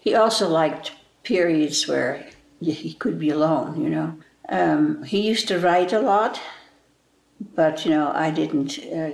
He 0.00 0.14
also 0.14 0.48
liked 0.48 0.92
periods 1.22 1.86
where 1.86 2.26
he 2.62 2.94
could 2.94 3.18
be 3.18 3.28
alone, 3.28 3.82
you 3.82 3.90
know. 3.90 4.16
Um, 4.48 5.02
he 5.04 5.20
used 5.20 5.48
to 5.48 5.58
write 5.58 5.92
a 5.92 6.00
lot, 6.00 6.40
but, 7.54 7.84
you 7.84 7.90
know, 7.90 8.10
I 8.14 8.30
didn't 8.30 8.78
uh, 8.78 9.10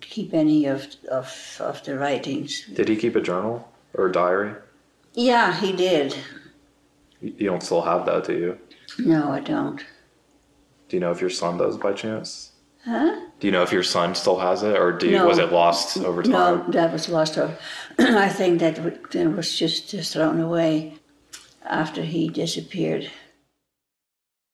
keep 0.00 0.32
any 0.32 0.64
of, 0.64 0.86
of, 1.10 1.58
of 1.60 1.84
the 1.84 1.98
writings. 1.98 2.66
Did 2.72 2.88
he 2.88 2.96
keep 2.96 3.14
a 3.14 3.20
journal 3.20 3.70
or 3.92 4.06
a 4.06 4.12
diary? 4.12 4.54
Yeah, 5.12 5.54
he 5.60 5.72
did. 5.72 6.16
You 7.20 7.46
don't 7.46 7.62
still 7.62 7.82
have 7.82 8.06
that, 8.06 8.24
do 8.24 8.32
you? 8.32 8.58
No, 8.98 9.30
I 9.32 9.40
don't. 9.40 9.78
Do 10.88 10.96
you 10.96 11.00
know 11.00 11.10
if 11.10 11.20
your 11.20 11.30
son 11.30 11.58
does 11.58 11.76
by 11.78 11.92
chance? 11.92 12.52
Huh? 12.84 13.20
Do 13.38 13.46
you 13.46 13.52
know 13.52 13.62
if 13.62 13.72
your 13.72 13.82
son 13.84 14.14
still 14.14 14.38
has 14.38 14.62
it, 14.62 14.76
or 14.76 14.92
do 14.92 15.06
you, 15.08 15.16
No. 15.16 15.26
was 15.28 15.38
it 15.38 15.52
lost 15.52 15.96
over 15.98 16.22
time? 16.22 16.32
No, 16.32 16.64
that 16.70 16.92
was 16.92 17.08
lost. 17.08 17.38
Over. 17.38 17.56
I 17.98 18.28
think 18.28 18.58
that 18.60 18.76
w- 18.76 19.30
was 19.36 19.56
just, 19.56 19.88
just 19.90 20.12
thrown 20.12 20.40
away 20.40 20.94
after 21.64 22.02
he 22.02 22.28
disappeared. 22.28 23.10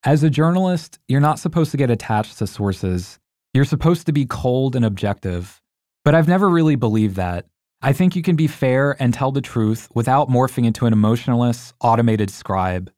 As 0.04 0.22
a 0.22 0.30
journalist, 0.30 0.98
you're 1.08 1.20
not 1.20 1.38
supposed 1.38 1.70
to 1.72 1.76
get 1.76 1.90
attached 1.90 2.38
to 2.38 2.46
sources. 2.46 3.18
You're 3.54 3.64
supposed 3.64 4.06
to 4.06 4.12
be 4.12 4.26
cold 4.26 4.76
and 4.76 4.84
objective. 4.84 5.60
But 6.04 6.14
I've 6.14 6.28
never 6.28 6.48
really 6.48 6.76
believed 6.76 7.16
that. 7.16 7.46
I 7.82 7.92
think 7.92 8.14
you 8.14 8.22
can 8.22 8.36
be 8.36 8.46
fair 8.46 8.96
and 9.02 9.12
tell 9.12 9.32
the 9.32 9.40
truth 9.40 9.88
without 9.94 10.28
morphing 10.28 10.64
into 10.66 10.86
an 10.86 10.92
emotionless, 10.92 11.72
automated 11.80 12.30
scribe. 12.30 12.90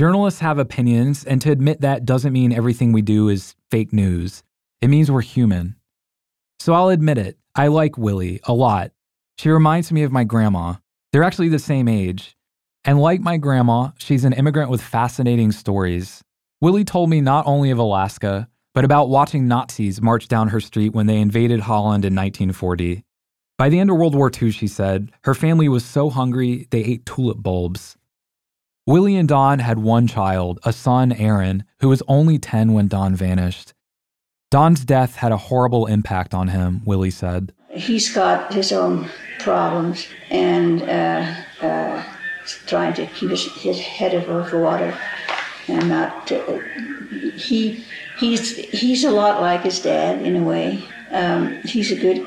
Journalists 0.00 0.40
have 0.40 0.58
opinions, 0.58 1.24
and 1.24 1.42
to 1.42 1.50
admit 1.50 1.82
that 1.82 2.06
doesn't 2.06 2.32
mean 2.32 2.54
everything 2.54 2.90
we 2.90 3.02
do 3.02 3.28
is 3.28 3.54
fake 3.70 3.92
news. 3.92 4.42
It 4.80 4.88
means 4.88 5.10
we're 5.10 5.20
human. 5.20 5.76
So 6.58 6.72
I'll 6.72 6.88
admit 6.88 7.18
it, 7.18 7.36
I 7.54 7.66
like 7.66 7.98
Willie 7.98 8.40
a 8.44 8.54
lot. 8.54 8.92
She 9.36 9.50
reminds 9.50 9.92
me 9.92 10.02
of 10.02 10.10
my 10.10 10.24
grandma. 10.24 10.76
They're 11.12 11.22
actually 11.22 11.50
the 11.50 11.58
same 11.58 11.86
age. 11.86 12.34
And 12.82 12.98
like 12.98 13.20
my 13.20 13.36
grandma, 13.36 13.90
she's 13.98 14.24
an 14.24 14.32
immigrant 14.32 14.70
with 14.70 14.80
fascinating 14.80 15.52
stories. 15.52 16.24
Willie 16.62 16.82
told 16.82 17.10
me 17.10 17.20
not 17.20 17.46
only 17.46 17.70
of 17.70 17.76
Alaska, 17.76 18.48
but 18.72 18.86
about 18.86 19.10
watching 19.10 19.48
Nazis 19.48 20.00
march 20.00 20.28
down 20.28 20.48
her 20.48 20.60
street 20.60 20.94
when 20.94 21.08
they 21.08 21.18
invaded 21.18 21.60
Holland 21.60 22.06
in 22.06 22.14
1940. 22.14 23.04
By 23.58 23.68
the 23.68 23.78
end 23.78 23.90
of 23.90 23.98
World 23.98 24.14
War 24.14 24.30
II, 24.30 24.50
she 24.50 24.66
said, 24.66 25.12
her 25.24 25.34
family 25.34 25.68
was 25.68 25.84
so 25.84 26.08
hungry 26.08 26.68
they 26.70 26.82
ate 26.82 27.04
tulip 27.04 27.42
bulbs. 27.42 27.98
Willie 28.86 29.16
and 29.16 29.28
Don 29.28 29.58
had 29.58 29.78
one 29.78 30.06
child, 30.06 30.58
a 30.64 30.72
son, 30.72 31.12
Aaron, 31.12 31.64
who 31.80 31.88
was 31.88 32.02
only 32.08 32.38
10 32.38 32.72
when 32.72 32.88
Don 32.88 33.14
vanished. 33.14 33.74
Don's 34.50 34.84
death 34.84 35.16
had 35.16 35.30
a 35.30 35.36
horrible 35.36 35.86
impact 35.86 36.34
on 36.34 36.48
him, 36.48 36.82
Willie 36.84 37.10
said. 37.10 37.52
He's 37.70 38.12
got 38.12 38.52
his 38.52 38.72
own 38.72 39.08
problems 39.38 40.08
and 40.28 40.82
uh, 40.82 41.34
uh, 41.62 42.02
trying 42.66 42.94
to 42.94 43.06
keep 43.06 43.30
his, 43.30 43.46
his 43.54 43.78
head 43.78 44.12
above 44.12 44.50
the 44.50 44.58
water 44.58 44.98
and 45.68 45.88
not. 45.88 46.32
Uh, 46.32 46.58
he 47.36 47.84
he's 48.18 48.56
he's 48.56 49.04
a 49.04 49.10
lot 49.10 49.40
like 49.40 49.62
his 49.62 49.80
dad 49.80 50.22
in 50.22 50.36
a 50.36 50.42
way. 50.42 50.82
Um, 51.10 51.60
he's 51.62 51.92
a 51.92 51.96
good 51.96 52.26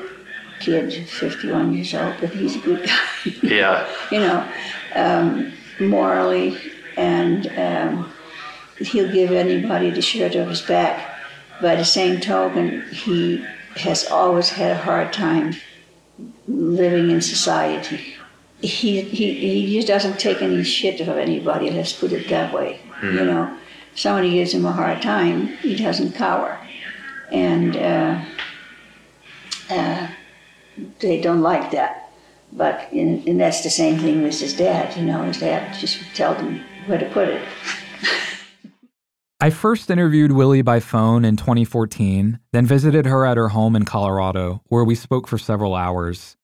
kid, 0.60 1.08
51 1.08 1.74
years 1.74 1.94
old, 1.94 2.14
but 2.20 2.30
he's 2.30 2.56
a 2.56 2.60
good 2.60 2.86
guy. 2.86 3.32
Yeah. 3.42 3.86
you 4.10 4.18
know, 4.20 4.48
um, 4.94 5.52
morally, 5.80 6.58
and 6.96 7.46
um, 7.58 8.12
he'll 8.78 9.12
give 9.12 9.32
anybody 9.32 9.90
the 9.90 10.02
shirt 10.02 10.36
off 10.36 10.48
his 10.48 10.62
back. 10.62 11.10
By 11.62 11.76
the 11.76 11.84
same 11.84 12.20
token, 12.20 12.82
he 12.90 13.44
has 13.76 14.06
always 14.06 14.50
had 14.50 14.72
a 14.72 14.78
hard 14.78 15.12
time 15.12 15.54
living 16.46 17.10
in 17.10 17.20
society. 17.20 18.14
He, 18.60 19.02
he, 19.02 19.34
he 19.34 19.74
just 19.76 19.88
doesn't 19.88 20.18
take 20.18 20.40
any 20.40 20.62
shit 20.64 21.00
of 21.00 21.08
anybody, 21.08 21.70
let's 21.70 21.92
put 21.92 22.12
it 22.12 22.28
that 22.28 22.52
way. 22.52 22.80
Hmm. 22.94 23.18
You 23.18 23.24
know, 23.24 23.58
somebody 23.94 24.30
gives 24.30 24.54
him 24.54 24.64
a 24.64 24.72
hard 24.72 25.02
time, 25.02 25.48
he 25.58 25.76
doesn't 25.76 26.12
cower. 26.12 26.58
And 27.30 27.76
uh, 27.76 28.24
uh, 29.70 30.08
they 31.00 31.20
don't 31.20 31.42
like 31.42 31.70
that. 31.72 32.03
But 32.54 32.92
and, 32.92 33.26
and 33.26 33.40
that's 33.40 33.62
the 33.62 33.70
same 33.70 33.98
thing 33.98 34.22
with 34.22 34.38
his 34.38 34.54
dad. 34.54 34.96
You 34.96 35.04
know, 35.04 35.24
his 35.24 35.40
dad 35.40 35.76
just 35.78 35.98
tell 36.14 36.34
him 36.34 36.64
where 36.86 36.98
to 36.98 37.08
put 37.10 37.28
it. 37.28 37.46
I 39.40 39.50
first 39.50 39.90
interviewed 39.90 40.32
Willie 40.32 40.62
by 40.62 40.80
phone 40.80 41.24
in 41.24 41.36
2014, 41.36 42.38
then 42.52 42.64
visited 42.64 43.04
her 43.04 43.26
at 43.26 43.36
her 43.36 43.48
home 43.48 43.76
in 43.76 43.84
Colorado, 43.84 44.62
where 44.68 44.84
we 44.84 44.94
spoke 44.94 45.26
for 45.26 45.36
several 45.36 45.74
hours. 45.74 46.36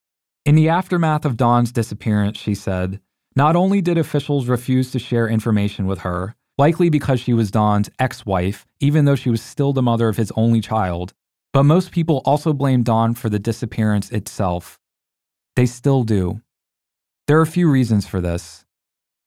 In 0.45 0.55
the 0.55 0.69
aftermath 0.69 1.25
of 1.25 1.37
Don's 1.37 1.73
disappearance, 1.73 2.37
she 2.37 2.55
said, 2.55 3.01
not 3.37 3.57
only 3.57 3.81
did 3.81 3.97
officials 3.97 4.49
refuse 4.49 4.91
to 4.91 4.99
share 4.99 5.29
information 5.29 5.87
with 5.87 6.01
her, 6.01 6.35
likely 6.59 6.91
because 6.91 7.21
she 7.21 7.33
was 7.33 7.51
Don's 7.51 7.89
ex 7.99 8.27
wife, 8.27 8.67
even 8.81 9.05
though 9.05 9.15
she 9.15 9.31
was 9.31 9.41
still 9.41 9.73
the 9.73 9.83
mother 9.83 10.09
of 10.09 10.17
his 10.17 10.33
only 10.37 10.61
child, 10.61 11.15
but 11.53 11.63
most 11.63 11.93
people 11.93 12.21
also 12.25 12.53
blamed 12.53 12.85
Don 12.85 13.15
for 13.15 13.31
the 13.31 13.39
disappearance 13.39 14.11
itself. 14.11 14.79
They 15.61 15.67
still 15.67 16.05
do. 16.05 16.41
There 17.27 17.39
are 17.39 17.43
a 17.43 17.47
few 17.47 17.71
reasons 17.71 18.07
for 18.07 18.23
this. 18.23 18.65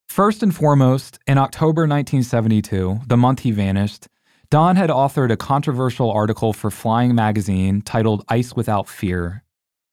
First 0.10 0.42
and 0.42 0.56
foremost, 0.56 1.20
in 1.28 1.38
October 1.38 1.84
1972, 1.84 3.02
the 3.06 3.18
month 3.18 3.42
he 3.42 3.52
vanished, 3.52 4.08
Don 4.50 4.76
had 4.76 4.90
authored 4.90 5.32
a 5.32 5.38
controversial 5.38 6.10
article 6.10 6.52
for 6.52 6.72
Flying 6.72 7.14
magazine 7.14 7.84
titled 7.84 8.26
Ice 8.30 8.56
Without 8.56 8.90
Fear. 8.90 9.44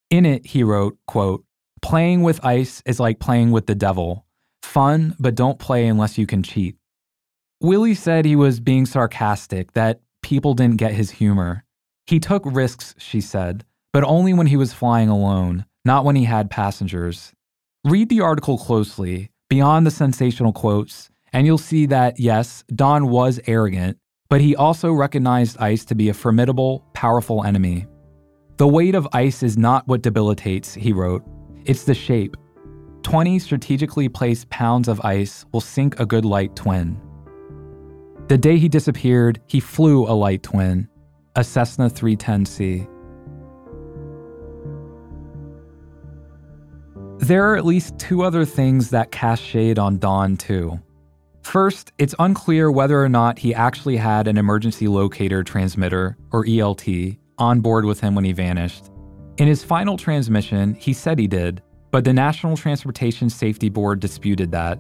In 0.08 0.24
it, 0.24 0.46
he 0.46 0.62
wrote, 0.62 0.96
quote, 1.06 1.44
Playing 1.82 2.22
with 2.22 2.42
ice 2.42 2.82
is 2.86 2.98
like 2.98 3.20
playing 3.20 3.50
with 3.50 3.66
the 3.66 3.74
devil. 3.74 4.24
Fun, 4.62 5.14
but 5.18 5.34
don't 5.34 5.58
play 5.58 5.86
unless 5.86 6.16
you 6.16 6.26
can 6.26 6.42
cheat. 6.42 6.74
Willie 7.60 7.94
said 7.94 8.24
he 8.24 8.34
was 8.34 8.60
being 8.60 8.86
sarcastic, 8.86 9.74
that 9.74 10.00
people 10.22 10.54
didn't 10.54 10.78
get 10.78 10.92
his 10.92 11.10
humor. 11.10 11.66
He 12.06 12.18
took 12.18 12.44
risks, 12.46 12.94
she 12.96 13.20
said, 13.20 13.66
but 13.92 14.04
only 14.04 14.32
when 14.32 14.46
he 14.46 14.56
was 14.56 14.72
flying 14.72 15.10
alone, 15.10 15.66
not 15.84 16.04
when 16.04 16.16
he 16.16 16.24
had 16.24 16.50
passengers. 16.50 17.32
Read 17.84 18.08
the 18.08 18.20
article 18.20 18.58
closely, 18.58 19.30
beyond 19.48 19.86
the 19.86 19.90
sensational 19.90 20.52
quotes, 20.52 21.10
and 21.32 21.46
you'll 21.46 21.58
see 21.58 21.86
that, 21.86 22.18
yes, 22.20 22.64
Don 22.74 23.08
was 23.08 23.40
arrogant, 23.46 23.98
but 24.28 24.40
he 24.40 24.54
also 24.54 24.92
recognized 24.92 25.58
ice 25.58 25.84
to 25.86 25.94
be 25.94 26.08
a 26.08 26.14
formidable, 26.14 26.84
powerful 26.94 27.44
enemy. 27.44 27.86
The 28.58 28.68
weight 28.68 28.94
of 28.94 29.08
ice 29.12 29.42
is 29.42 29.56
not 29.56 29.88
what 29.88 30.02
debilitates, 30.02 30.74
he 30.74 30.92
wrote. 30.92 31.22
It's 31.64 31.84
the 31.84 31.94
shape. 31.94 32.36
20 33.02 33.38
strategically 33.38 34.08
placed 34.08 34.50
pounds 34.50 34.86
of 34.86 35.00
ice 35.00 35.46
will 35.52 35.62
sink 35.62 35.98
a 35.98 36.06
good 36.06 36.24
light 36.24 36.54
twin. 36.54 37.00
The 38.28 38.38
day 38.38 38.58
he 38.58 38.68
disappeared, 38.68 39.40
he 39.46 39.58
flew 39.58 40.06
a 40.06 40.12
light 40.12 40.42
twin, 40.42 40.88
a 41.34 41.42
Cessna 41.42 41.88
310C. 41.88 42.86
There 47.20 47.50
are 47.50 47.56
at 47.56 47.66
least 47.66 47.98
two 47.98 48.22
other 48.22 48.46
things 48.46 48.88
that 48.90 49.12
cast 49.12 49.42
shade 49.42 49.78
on 49.78 49.98
Don, 49.98 50.38
too. 50.38 50.80
First, 51.42 51.92
it's 51.98 52.14
unclear 52.18 52.70
whether 52.70 53.02
or 53.02 53.10
not 53.10 53.38
he 53.38 53.54
actually 53.54 53.98
had 53.98 54.26
an 54.26 54.38
emergency 54.38 54.88
locator 54.88 55.44
transmitter, 55.44 56.16
or 56.32 56.46
ELT, 56.46 57.18
on 57.36 57.60
board 57.60 57.84
with 57.84 58.00
him 58.00 58.14
when 58.14 58.24
he 58.24 58.32
vanished. 58.32 58.90
In 59.36 59.46
his 59.46 59.62
final 59.62 59.98
transmission, 59.98 60.74
he 60.74 60.94
said 60.94 61.18
he 61.18 61.26
did, 61.26 61.62
but 61.90 62.04
the 62.04 62.12
National 62.14 62.56
Transportation 62.56 63.28
Safety 63.28 63.68
Board 63.68 64.00
disputed 64.00 64.50
that. 64.52 64.78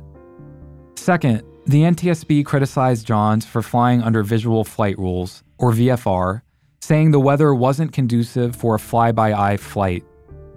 Second, 0.96 1.42
the 1.66 1.82
NTSB 1.82 2.46
criticized 2.46 3.06
Johns 3.06 3.44
for 3.44 3.60
flying 3.60 4.00
under 4.00 4.22
visual 4.22 4.64
flight 4.64 4.98
rules, 4.98 5.44
or 5.58 5.72
VFR, 5.72 6.40
saying 6.80 7.10
the 7.10 7.20
weather 7.20 7.54
wasn't 7.54 7.92
conducive 7.92 8.56
for 8.56 8.76
a 8.76 8.78
fly 8.78 9.12
by 9.12 9.34
eye 9.34 9.58
flight. 9.58 10.04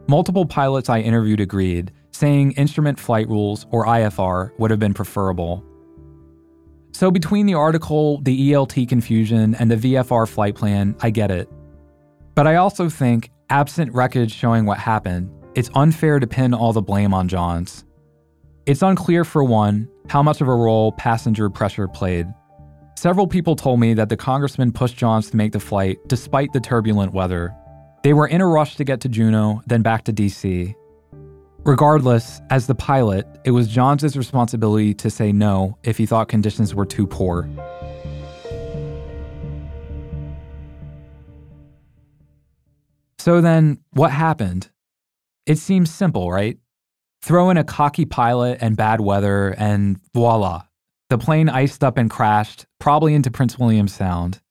Multiple 0.07 0.45
pilots 0.45 0.89
I 0.89 0.99
interviewed 0.99 1.39
agreed, 1.39 1.91
saying 2.11 2.51
instrument 2.53 2.99
flight 2.99 3.27
rules, 3.29 3.65
or 3.71 3.85
IFR, 3.85 4.51
would 4.59 4.69
have 4.69 4.79
been 4.79 4.93
preferable. 4.93 5.63
So, 6.91 7.09
between 7.09 7.45
the 7.45 7.55
article, 7.55 8.21
the 8.21 8.51
ELT 8.51 8.87
confusion, 8.87 9.55
and 9.55 9.71
the 9.71 9.75
VFR 9.77 10.27
flight 10.27 10.55
plan, 10.55 10.95
I 11.01 11.09
get 11.09 11.31
it. 11.31 11.49
But 12.35 12.47
I 12.47 12.55
also 12.55 12.89
think, 12.89 13.31
absent 13.49 13.93
wreckage 13.93 14.33
showing 14.33 14.65
what 14.65 14.77
happened, 14.77 15.31
it's 15.55 15.69
unfair 15.73 16.19
to 16.19 16.27
pin 16.27 16.53
all 16.53 16.73
the 16.73 16.81
blame 16.81 17.13
on 17.13 17.27
Johns. 17.27 17.85
It's 18.65 18.81
unclear, 18.81 19.23
for 19.23 19.43
one, 19.43 19.89
how 20.09 20.21
much 20.21 20.41
of 20.41 20.47
a 20.47 20.55
role 20.55 20.91
passenger 20.91 21.49
pressure 21.49 21.87
played. 21.87 22.27
Several 22.97 23.27
people 23.27 23.55
told 23.55 23.79
me 23.79 23.93
that 23.95 24.09
the 24.09 24.17
congressman 24.17 24.71
pushed 24.71 24.97
Johns 24.97 25.29
to 25.31 25.37
make 25.37 25.51
the 25.51 25.59
flight 25.59 25.97
despite 26.07 26.53
the 26.53 26.59
turbulent 26.59 27.13
weather. 27.13 27.55
They 28.03 28.11
were 28.11 28.27
in 28.27 28.41
a 28.41 28.47
rush 28.47 28.75
to 28.75 28.83
get 28.83 28.99
to 29.01 29.09
Juneau, 29.09 29.61
then 29.65 29.81
back 29.81 30.03
to 30.03 30.13
DC. 30.13 30.75
Regardless, 31.63 32.41
as 32.49 32.67
the 32.67 32.75
pilot, 32.75 33.25
it 33.45 33.51
was 33.51 33.69
Johns' 33.69 34.17
responsibility 34.17 34.93
to 34.95 35.09
say 35.09 35.31
no 35.31 35.77
if 35.83 35.97
he 35.97 36.05
thought 36.05 36.27
conditions 36.27 36.75
were 36.75 36.85
too 36.85 37.07
poor. 37.07 37.49
So 43.19 43.39
then, 43.39 43.79
what 43.91 44.11
happened? 44.11 44.69
It 45.45 45.57
seems 45.57 45.89
simple, 45.89 46.29
right? 46.29 46.57
Throw 47.21 47.51
in 47.51 47.55
a 47.55 47.63
cocky 47.63 48.03
pilot 48.03 48.57
and 48.59 48.75
bad 48.75 48.99
weather, 48.99 49.55
and 49.57 50.01
voila. 50.13 50.63
The 51.09 51.17
plane 51.17 51.47
iced 51.47 51.85
up 51.85 51.97
and 51.97 52.09
crashed, 52.09 52.65
probably 52.81 53.13
into 53.13 53.31
Prince 53.31 53.57
William 53.57 53.87
Sound. 53.87 54.41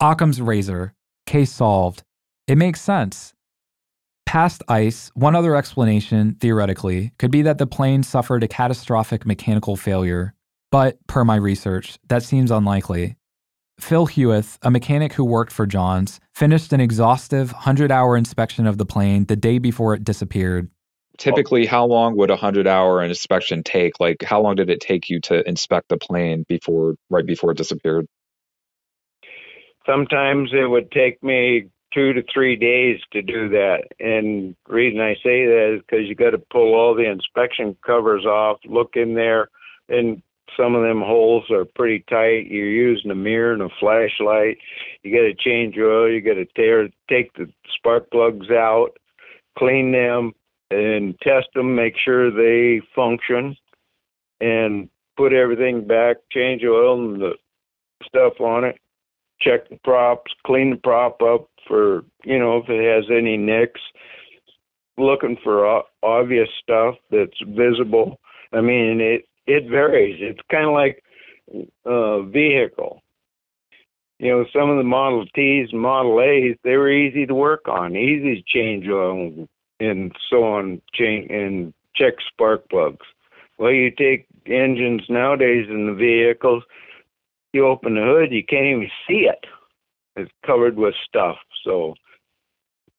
Occam's 0.00 0.42
razor. 0.42 0.92
Case 1.24 1.50
solved. 1.50 2.02
It 2.50 2.58
makes 2.58 2.80
sense. 2.80 3.32
Past 4.26 4.64
ice, 4.66 5.12
one 5.14 5.36
other 5.36 5.54
explanation, 5.54 6.34
theoretically, 6.40 7.12
could 7.16 7.30
be 7.30 7.42
that 7.42 7.58
the 7.58 7.66
plane 7.68 8.02
suffered 8.02 8.42
a 8.42 8.48
catastrophic 8.48 9.24
mechanical 9.24 9.76
failure. 9.76 10.34
But, 10.72 10.98
per 11.06 11.24
my 11.24 11.36
research, 11.36 12.00
that 12.08 12.24
seems 12.24 12.50
unlikely. 12.50 13.14
Phil 13.78 14.06
Hewith, 14.06 14.58
a 14.62 14.70
mechanic 14.72 15.12
who 15.12 15.24
worked 15.24 15.52
for 15.52 15.64
Johns, 15.64 16.18
finished 16.34 16.72
an 16.72 16.80
exhaustive 16.80 17.52
100 17.52 17.92
hour 17.92 18.16
inspection 18.16 18.66
of 18.66 18.78
the 18.78 18.86
plane 18.86 19.26
the 19.26 19.36
day 19.36 19.58
before 19.58 19.94
it 19.94 20.02
disappeared. 20.02 20.70
Typically, 21.18 21.66
how 21.66 21.84
long 21.84 22.16
would 22.16 22.30
a 22.30 22.32
100 22.32 22.66
hour 22.66 23.00
inspection 23.00 23.62
take? 23.62 24.00
Like, 24.00 24.24
how 24.24 24.42
long 24.42 24.56
did 24.56 24.70
it 24.70 24.80
take 24.80 25.08
you 25.08 25.20
to 25.20 25.48
inspect 25.48 25.88
the 25.88 25.98
plane 25.98 26.44
before, 26.48 26.96
right 27.10 27.24
before 27.24 27.52
it 27.52 27.58
disappeared? 27.58 28.06
Sometimes 29.86 30.50
it 30.52 30.68
would 30.68 30.90
take 30.90 31.22
me 31.22 31.68
two 31.92 32.12
to 32.12 32.22
three 32.32 32.56
days 32.56 33.00
to 33.12 33.22
do 33.22 33.48
that. 33.48 33.84
And 33.98 34.54
the 34.66 34.72
reason 34.72 35.00
I 35.00 35.14
say 35.14 35.46
that 35.46 35.74
is 35.76 35.82
because 35.82 36.06
you 36.06 36.14
got 36.14 36.30
to 36.30 36.38
pull 36.38 36.74
all 36.74 36.94
the 36.94 37.10
inspection 37.10 37.76
covers 37.84 38.24
off, 38.24 38.58
look 38.64 38.90
in 38.94 39.14
there, 39.14 39.48
and 39.88 40.22
some 40.56 40.74
of 40.74 40.82
them 40.82 41.00
holes 41.00 41.44
are 41.50 41.64
pretty 41.64 42.04
tight. 42.08 42.46
You're 42.46 42.70
using 42.70 43.10
a 43.10 43.14
mirror 43.14 43.52
and 43.52 43.62
a 43.62 43.68
flashlight. 43.78 44.58
You 45.02 45.12
got 45.12 45.22
to 45.22 45.34
change 45.34 45.76
oil. 45.78 46.10
You 46.10 46.20
got 46.20 46.34
to 46.34 46.46
tear, 46.56 46.88
take 47.08 47.32
the 47.34 47.46
spark 47.76 48.10
plugs 48.10 48.50
out, 48.50 48.90
clean 49.58 49.92
them, 49.92 50.32
and 50.70 51.18
test 51.20 51.48
them. 51.54 51.74
Make 51.74 51.94
sure 51.96 52.30
they 52.30 52.80
function, 52.94 53.56
and 54.40 54.88
put 55.16 55.32
everything 55.32 55.86
back. 55.86 56.16
Change 56.32 56.62
oil 56.64 56.98
and 56.98 57.20
the 57.20 57.32
stuff 58.04 58.40
on 58.40 58.64
it. 58.64 58.78
Check 59.40 59.68
the 59.68 59.76
props. 59.84 60.32
Clean 60.44 60.70
the 60.70 60.76
prop 60.76 61.22
up 61.22 61.48
for 61.66 62.04
you 62.24 62.38
know 62.38 62.58
if 62.58 62.68
it 62.68 62.82
has 62.82 63.04
any 63.10 63.36
nicks. 63.36 63.80
Looking 64.98 65.38
for 65.42 65.82
obvious 66.02 66.48
stuff 66.62 66.96
that's 67.10 67.40
visible. 67.46 68.20
I 68.52 68.60
mean, 68.60 69.00
it 69.00 69.24
it 69.46 69.68
varies. 69.70 70.16
It's 70.20 70.40
kind 70.50 70.66
of 70.66 70.72
like 70.72 71.02
a 71.84 72.22
vehicle. 72.22 73.02
You 74.18 74.30
know, 74.30 74.44
some 74.52 74.68
of 74.68 74.76
the 74.76 74.84
Model 74.84 75.24
Ts 75.34 75.72
Model 75.72 76.20
A's, 76.20 76.56
they 76.62 76.76
were 76.76 76.90
easy 76.90 77.24
to 77.24 77.34
work 77.34 77.66
on, 77.68 77.96
easy 77.96 78.36
to 78.36 78.42
change 78.42 78.86
oil 78.86 79.48
and 79.80 80.12
so 80.28 80.44
on, 80.44 80.82
change 80.92 81.30
and 81.30 81.72
check 81.96 82.14
spark 82.28 82.68
plugs. 82.68 83.06
Well, 83.58 83.72
you 83.72 83.90
take 83.90 84.26
engines 84.46 85.02
nowadays 85.08 85.66
in 85.70 85.86
the 85.86 85.94
vehicles, 85.94 86.62
you 87.52 87.66
open 87.66 87.94
the 87.94 88.02
hood, 88.02 88.32
you 88.32 88.44
can't 88.44 88.66
even 88.66 88.90
see 89.08 89.28
it. 89.28 89.44
It's 90.16 90.30
covered 90.44 90.76
with 90.76 90.94
stuff. 91.06 91.36
So 91.64 91.94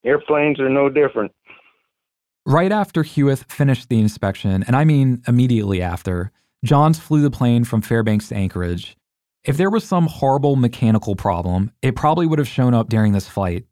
airplanes 0.04 0.60
are 0.60 0.70
no 0.70 0.90
different. 0.90 1.32
Right 2.46 2.72
after 2.72 3.04
Hewith 3.04 3.52
finished 3.52 3.90
the 3.90 4.00
inspection, 4.00 4.64
and 4.64 4.76
I 4.76 4.84
mean 4.84 5.22
immediately 5.28 5.82
after, 5.82 6.32
Johns 6.66 7.00
flew 7.00 7.22
the 7.22 7.32
plane 7.32 7.64
from 7.64 7.82
Fairbanks 7.82 8.30
to 8.30 8.36
Anchorage. 8.36 8.98
If 9.44 9.58
there 9.58 9.70
was 9.70 9.84
some 9.84 10.08
horrible 10.08 10.56
mechanical 10.56 11.16
problem, 11.16 11.72
it 11.82 11.96
probably 11.96 12.28
would 12.28 12.40
have 12.40 12.48
shown 12.48 12.74
up 12.74 12.90
during 12.90 13.14
this 13.14 13.28
flight. 13.28 13.66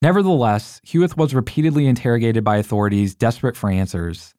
Nevertheless, 0.00 0.80
Hewith 0.84 1.16
was 1.16 1.34
repeatedly 1.34 1.86
interrogated 1.86 2.44
by 2.44 2.58
authorities 2.58 3.16
desperate 3.16 3.56
for 3.56 3.70
answers. 3.70 4.34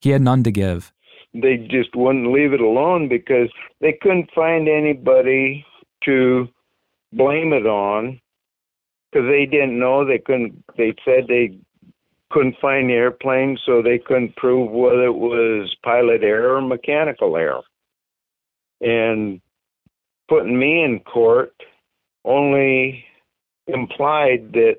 He 0.00 0.10
had 0.10 0.22
none 0.22 0.44
to 0.44 0.52
give. 0.52 0.92
They 1.34 1.56
just 1.56 1.94
wouldn't 1.96 2.32
leave 2.32 2.52
it 2.52 2.60
alone 2.60 3.08
because 3.08 3.48
they 3.80 3.98
couldn't 4.00 4.30
find 4.34 4.68
anybody 4.68 5.64
to 6.04 6.48
blame 7.12 7.52
it 7.52 7.66
on 7.66 8.20
because 9.10 9.28
they 9.28 9.46
didn't 9.46 9.78
know 9.78 10.04
they 10.04 10.18
couldn't 10.18 10.64
they 10.76 10.94
said 11.04 11.26
they 11.28 11.58
couldn't 12.32 12.56
find 12.60 12.88
the 12.88 12.94
airplane, 12.94 13.58
so 13.64 13.82
they 13.82 13.98
couldn't 13.98 14.34
prove 14.36 14.70
whether 14.70 15.04
it 15.04 15.14
was 15.14 15.74
pilot 15.84 16.22
error 16.22 16.56
or 16.56 16.62
mechanical 16.62 17.36
error. 17.36 17.60
And 18.80 19.40
putting 20.28 20.58
me 20.58 20.82
in 20.82 21.00
court 21.00 21.54
only 22.24 23.04
implied 23.66 24.52
that 24.52 24.78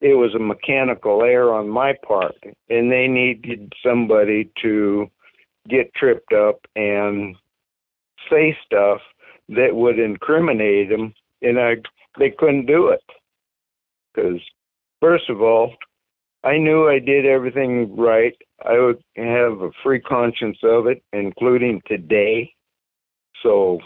it 0.00 0.14
was 0.14 0.34
a 0.34 0.38
mechanical 0.38 1.22
error 1.22 1.52
on 1.52 1.68
my 1.68 1.94
part, 2.06 2.36
and 2.68 2.92
they 2.92 3.08
needed 3.08 3.72
somebody 3.84 4.50
to 4.62 5.10
get 5.68 5.94
tripped 5.94 6.32
up 6.32 6.60
and 6.76 7.36
say 8.30 8.56
stuff 8.64 9.00
that 9.48 9.74
would 9.74 9.98
incriminate 9.98 10.88
them, 10.88 11.14
and 11.42 11.58
I 11.58 11.76
they 12.18 12.30
couldn't 12.30 12.66
do 12.66 12.88
it 12.88 13.02
because 14.14 14.40
first 15.00 15.28
of 15.28 15.42
all, 15.42 15.74
I 16.44 16.58
knew 16.58 16.88
I 16.88 16.98
did 16.98 17.26
everything 17.26 17.96
right. 17.96 18.36
I 18.64 18.78
would 18.78 19.02
have 19.16 19.60
a 19.60 19.70
free 19.82 20.00
conscience 20.00 20.58
of 20.62 20.86
it, 20.86 21.02
including 21.12 21.82
today. 21.86 22.52
So, 23.42 23.80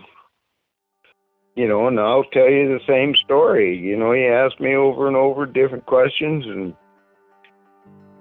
you 1.56 1.68
know, 1.68 1.86
and 1.88 1.98
I'll 1.98 2.24
tell 2.24 2.50
you 2.50 2.68
the 2.68 2.84
same 2.86 3.14
story. 3.16 3.76
You 3.76 3.96
know, 3.96 4.12
he 4.12 4.24
asked 4.24 4.60
me 4.60 4.74
over 4.74 5.08
and 5.08 5.16
over 5.16 5.46
different 5.46 5.86
questions, 5.86 6.44
and, 6.46 6.74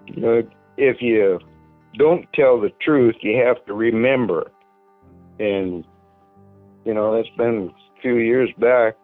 you 0.08 0.22
know, 0.22 0.44
if 0.78 1.02
you 1.02 1.40
don't 1.96 2.28
tell 2.34 2.60
the 2.60 2.72
truth, 2.82 3.16
you 3.22 3.44
have 3.46 3.64
to 3.66 3.74
remember. 3.74 4.52
And, 5.40 5.86
you 6.86 6.94
know, 6.94 7.16
that's 7.16 7.36
been 7.38 7.72
a 7.98 8.02
few 8.02 8.18
years 8.18 8.50
back, 8.60 8.96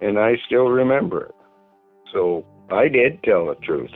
and 0.00 0.18
I 0.18 0.36
still 0.46 0.68
remember 0.68 1.26
it. 1.26 1.34
So 2.12 2.44
I 2.70 2.88
did 2.88 3.22
tell 3.22 3.46
the 3.46 3.54
truth. 3.56 3.90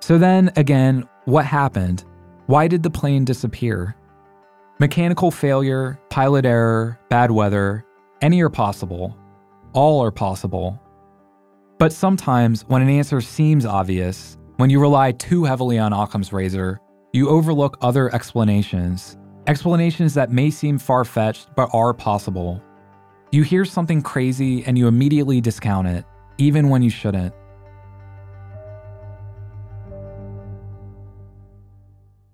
So 0.00 0.18
then, 0.18 0.52
again, 0.56 1.08
what 1.24 1.44
happened? 1.44 2.04
Why 2.46 2.68
did 2.68 2.82
the 2.84 2.90
plane 2.90 3.24
disappear? 3.24 3.96
Mechanical 4.78 5.30
failure, 5.30 5.98
pilot 6.10 6.44
error, 6.46 7.00
bad 7.08 7.30
weather, 7.30 7.84
any 8.20 8.40
are 8.40 8.50
possible. 8.50 9.16
All 9.72 10.02
are 10.04 10.12
possible. 10.12 10.80
But 11.78 11.92
sometimes, 11.92 12.62
when 12.68 12.82
an 12.82 12.88
answer 12.88 13.20
seems 13.20 13.66
obvious, 13.66 14.38
when 14.56 14.70
you 14.70 14.80
rely 14.80 15.12
too 15.12 15.44
heavily 15.44 15.78
on 15.78 15.92
Occam's 15.92 16.32
razor, 16.32 16.80
you 17.12 17.28
overlook 17.28 17.76
other 17.82 18.14
explanations, 18.14 19.18
explanations 19.46 20.14
that 20.14 20.32
may 20.32 20.50
seem 20.50 20.78
far 20.78 21.04
fetched 21.04 21.48
but 21.54 21.68
are 21.74 21.92
possible. 21.92 22.62
You 23.32 23.42
hear 23.42 23.66
something 23.66 24.00
crazy 24.00 24.64
and 24.64 24.78
you 24.78 24.86
immediately 24.86 25.42
discount 25.42 25.88
it, 25.88 26.06
even 26.38 26.70
when 26.70 26.80
you 26.82 26.88
shouldn't. 26.88 27.34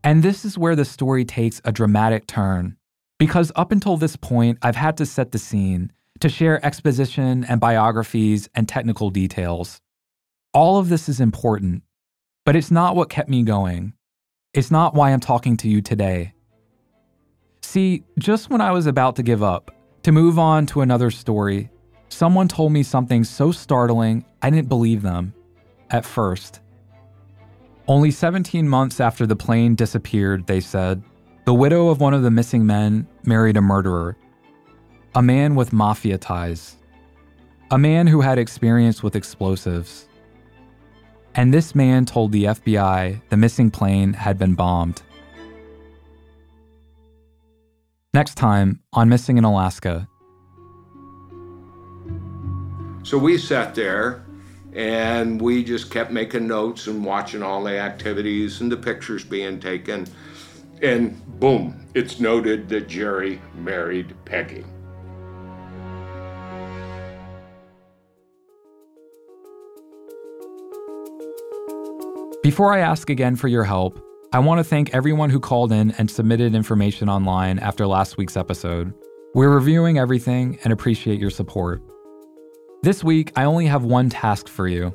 And 0.05 0.23
this 0.23 0.45
is 0.45 0.59
where 0.59 0.77
the 0.77 0.85
story 0.85 1.25
takes 1.25 1.61
a 1.65 1.73
dramatic 1.73 2.27
turn. 2.27 2.77
Because 3.19 3.51
up 3.57 3.73
until 3.73 3.97
this 3.97 4.17
point, 4.17 4.59
I've 4.63 4.77
had 4.77 4.97
to 4.99 5.07
set 5.07 5.33
the 5.33 5.39
scene, 5.39 5.93
to 6.21 6.29
share 6.29 6.65
exposition 6.65 7.45
and 7.45 7.61
biographies 7.61 8.49
and 8.55 8.69
technical 8.69 9.11
details. 9.11 9.81
All 10.53 10.79
of 10.79 10.89
this 10.89 11.09
is 11.09 11.21
important, 11.21 11.83
but 12.45 12.57
it's 12.57 12.71
not 12.71 12.97
what 12.97 13.11
kept 13.11 13.29
me 13.29 13.43
going. 13.43 13.93
It's 14.55 14.71
not 14.71 14.95
why 14.95 15.11
I'm 15.11 15.21
talking 15.21 15.57
to 15.59 15.69
you 15.69 15.81
today. 15.81 16.35
See, 17.63 18.05
just 18.19 18.51
when 18.51 18.61
I 18.61 18.73
was 18.73 18.87
about 18.87 19.17
to 19.17 19.23
give 19.23 19.43
up, 19.43 19.71
to 20.03 20.13
move 20.13 20.39
on 20.39 20.67
to 20.67 20.81
another 20.81 21.11
story, 21.11 21.71
someone 22.09 22.49
told 22.49 22.73
me 22.73 22.83
something 22.83 23.25
so 23.25 23.53
startling 23.53 24.25
I 24.43 24.51
didn't 24.51 24.69
believe 24.69 25.03
them 25.03 25.33
at 25.91 26.05
first. 26.05 26.61
Only 27.87 28.11
17 28.11 28.69
months 28.69 29.01
after 29.01 29.27
the 29.27 29.37
plane 29.37 29.75
disappeared, 29.75 30.47
they 30.47 30.61
said, 30.61 31.03
the 31.45 31.55
widow 31.55 31.89
of 31.89 32.01
one 32.01 32.15
of 32.15 32.23
the 32.23 32.31
missing 32.31 32.65
men 32.67 33.07
married 33.25 33.57
a 33.57 33.61
murderer, 33.61 34.17
a 35.15 35.23
man 35.23 35.55
with 35.55 35.73
mafia 35.73 36.19
ties, 36.19 36.77
a 37.71 37.79
man 37.79 38.07
who 38.07 38.21
had 38.21 38.39
experience 38.39 39.03
with 39.03 39.17
explosives. 39.17 40.09
And 41.35 41.53
this 41.53 41.75
man 41.75 42.05
told 42.05 42.33
the 42.33 42.45
FBI 42.45 43.21
the 43.31 43.37
missing 43.37 43.71
plane 43.71 44.13
had 44.13 44.39
been 44.39 44.55
bombed. 44.55 45.03
Next 48.15 48.35
time 48.35 48.81
on 48.93 49.09
Missing 49.09 49.39
in 49.39 49.45
Alaska. 49.45 50.07
So 53.05 53.17
we 53.17 53.39
sat 53.39 53.75
there 53.75 54.27
and 54.75 55.41
we 55.41 55.65
just 55.65 55.91
kept 55.91 56.11
making 56.11 56.47
notes 56.47 56.87
and 56.87 57.05
watching 57.05 57.43
all 57.43 57.65
the 57.65 57.79
activities 57.79 58.61
and 58.61 58.71
the 58.71 58.77
pictures 58.77 59.25
being 59.25 59.59
taken. 59.59 60.07
And 60.83 61.21
boom, 61.41 61.87
it's 61.95 62.21
noted 62.21 62.69
that 62.69 62.89
Jerry 62.89 63.41
married 63.55 64.15
Peggy. 64.27 64.65
Before 72.53 72.75
I 72.75 72.81
ask 72.81 73.09
again 73.09 73.35
for 73.35 73.49
your 73.49 73.65
help, 73.65 73.99
I 74.31 74.39
want 74.39 74.59
to 74.59 74.65
thank 74.65 74.93
everyone 74.93 75.31
who 75.31 75.41
called 75.41 75.73
in 75.73 75.93
and 75.93 76.11
submitted 76.11 76.55
information 76.55 77.09
online 77.09 77.59
after 77.59 77.87
last 77.87 78.19
week's 78.19 78.37
episode. 78.37 78.93
We're 79.33 79.49
reviewing 79.49 79.99
everything 79.99 80.59
and 80.63 80.71
appreciate 80.71 81.19
your 81.19 81.31
support. 81.31 81.81
This 82.83 83.03
week, 83.03 83.33
I 83.37 83.45
only 83.45 83.65
have 83.69 83.85
one 83.85 84.11
task 84.11 84.49
for 84.49 84.69
you. 84.69 84.95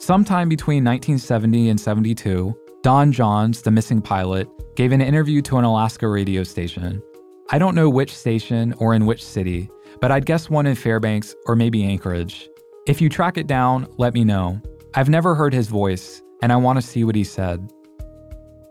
Sometime 0.00 0.50
between 0.50 0.84
1970 0.84 1.70
and 1.70 1.80
72, 1.80 2.54
Don 2.82 3.10
Johns, 3.10 3.62
the 3.62 3.70
missing 3.70 4.02
pilot, 4.02 4.46
gave 4.76 4.92
an 4.92 5.00
interview 5.00 5.40
to 5.40 5.56
an 5.56 5.64
Alaska 5.64 6.06
radio 6.06 6.42
station. 6.42 7.02
I 7.48 7.56
don't 7.56 7.74
know 7.74 7.88
which 7.88 8.14
station 8.14 8.74
or 8.74 8.92
in 8.92 9.06
which 9.06 9.24
city, 9.24 9.70
but 10.02 10.12
I'd 10.12 10.26
guess 10.26 10.50
one 10.50 10.66
in 10.66 10.74
Fairbanks 10.74 11.34
or 11.46 11.56
maybe 11.56 11.84
Anchorage. 11.84 12.50
If 12.86 13.00
you 13.00 13.08
track 13.08 13.38
it 13.38 13.46
down, 13.46 13.86
let 13.96 14.12
me 14.12 14.24
know. 14.24 14.60
I've 14.92 15.08
never 15.08 15.34
heard 15.34 15.54
his 15.54 15.68
voice, 15.68 16.20
and 16.42 16.52
I 16.52 16.56
want 16.56 16.80
to 16.80 16.86
see 16.86 17.04
what 17.04 17.14
he 17.14 17.24
said. 17.24 17.72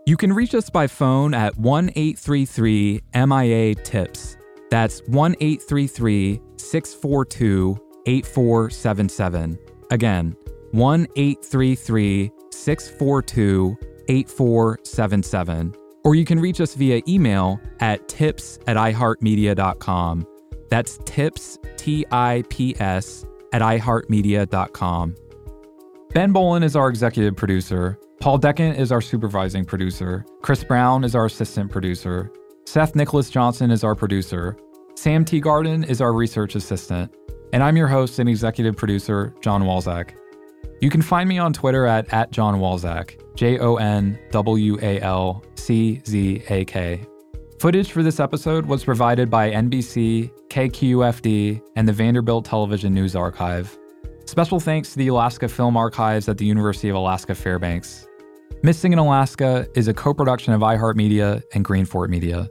You 0.06 0.16
can 0.16 0.32
reach 0.32 0.54
us 0.54 0.68
by 0.68 0.86
phone 0.86 1.32
at 1.32 1.56
1 1.58 1.90
833 1.96 3.02
MIA 3.14 3.74
TIPS. 3.74 4.36
That's 4.70 5.00
1 5.06 5.36
833 5.40 6.40
642 6.56 7.78
8477. 8.06 9.58
Again, 9.90 10.36
1 10.72 11.06
833 11.16 12.30
642 12.50 13.78
8477. 14.08 15.74
Or 16.04 16.14
you 16.14 16.24
can 16.24 16.40
reach 16.40 16.60
us 16.60 16.74
via 16.74 17.00
email 17.06 17.60
at 17.80 18.08
tips 18.08 18.58
at 18.66 18.76
iheartmedia.com. 18.76 20.26
That's 20.68 20.98
tips, 21.04 21.58
T 21.76 22.04
I 22.10 22.42
P 22.48 22.74
S, 22.80 23.24
at 23.52 23.62
iheartmedia.com. 23.62 25.14
Ben 26.14 26.30
Bowlin 26.30 26.62
is 26.62 26.76
our 26.76 26.90
executive 26.90 27.36
producer. 27.36 27.98
Paul 28.20 28.36
Decant 28.36 28.78
is 28.78 28.92
our 28.92 29.00
supervising 29.00 29.64
producer. 29.64 30.26
Chris 30.42 30.62
Brown 30.62 31.04
is 31.04 31.14
our 31.14 31.24
assistant 31.24 31.70
producer. 31.70 32.30
Seth 32.66 32.94
Nicholas 32.94 33.30
Johnson 33.30 33.70
is 33.70 33.82
our 33.82 33.94
producer. 33.94 34.54
Sam 34.94 35.24
Teagarden 35.24 35.88
is 35.88 36.02
our 36.02 36.12
research 36.12 36.54
assistant. 36.54 37.10
And 37.54 37.62
I'm 37.62 37.78
your 37.78 37.88
host 37.88 38.18
and 38.18 38.28
executive 38.28 38.76
producer, 38.76 39.34
Jon 39.40 39.62
Walczak. 39.62 40.10
You 40.82 40.90
can 40.90 41.00
find 41.00 41.30
me 41.30 41.38
on 41.38 41.54
Twitter 41.54 41.86
at, 41.86 42.12
at 42.12 42.30
Jon 42.30 42.60
Walczak, 42.60 43.18
J 43.34 43.58
O 43.58 43.76
N 43.76 44.18
W 44.32 44.78
A 44.82 45.00
L 45.00 45.42
C 45.54 46.02
Z 46.06 46.42
A 46.50 46.66
K. 46.66 47.06
Footage 47.58 47.90
for 47.90 48.02
this 48.02 48.20
episode 48.20 48.66
was 48.66 48.84
provided 48.84 49.30
by 49.30 49.50
NBC, 49.50 50.30
KQFD, 50.48 51.62
and 51.74 51.88
the 51.88 51.92
Vanderbilt 51.94 52.44
Television 52.44 52.92
News 52.92 53.16
Archive. 53.16 53.78
Special 54.32 54.58
thanks 54.60 54.92
to 54.92 54.96
the 54.96 55.08
Alaska 55.08 55.46
Film 55.46 55.76
Archives 55.76 56.26
at 56.26 56.38
the 56.38 56.46
University 56.46 56.88
of 56.88 56.96
Alaska 56.96 57.34
Fairbanks. 57.34 58.08
Missing 58.62 58.94
in 58.94 58.98
Alaska 58.98 59.68
is 59.74 59.88
a 59.88 59.92
co 59.92 60.14
production 60.14 60.54
of 60.54 60.62
iHeartMedia 60.62 61.42
and 61.52 61.62
Greenfort 61.66 62.08
Media. 62.08 62.50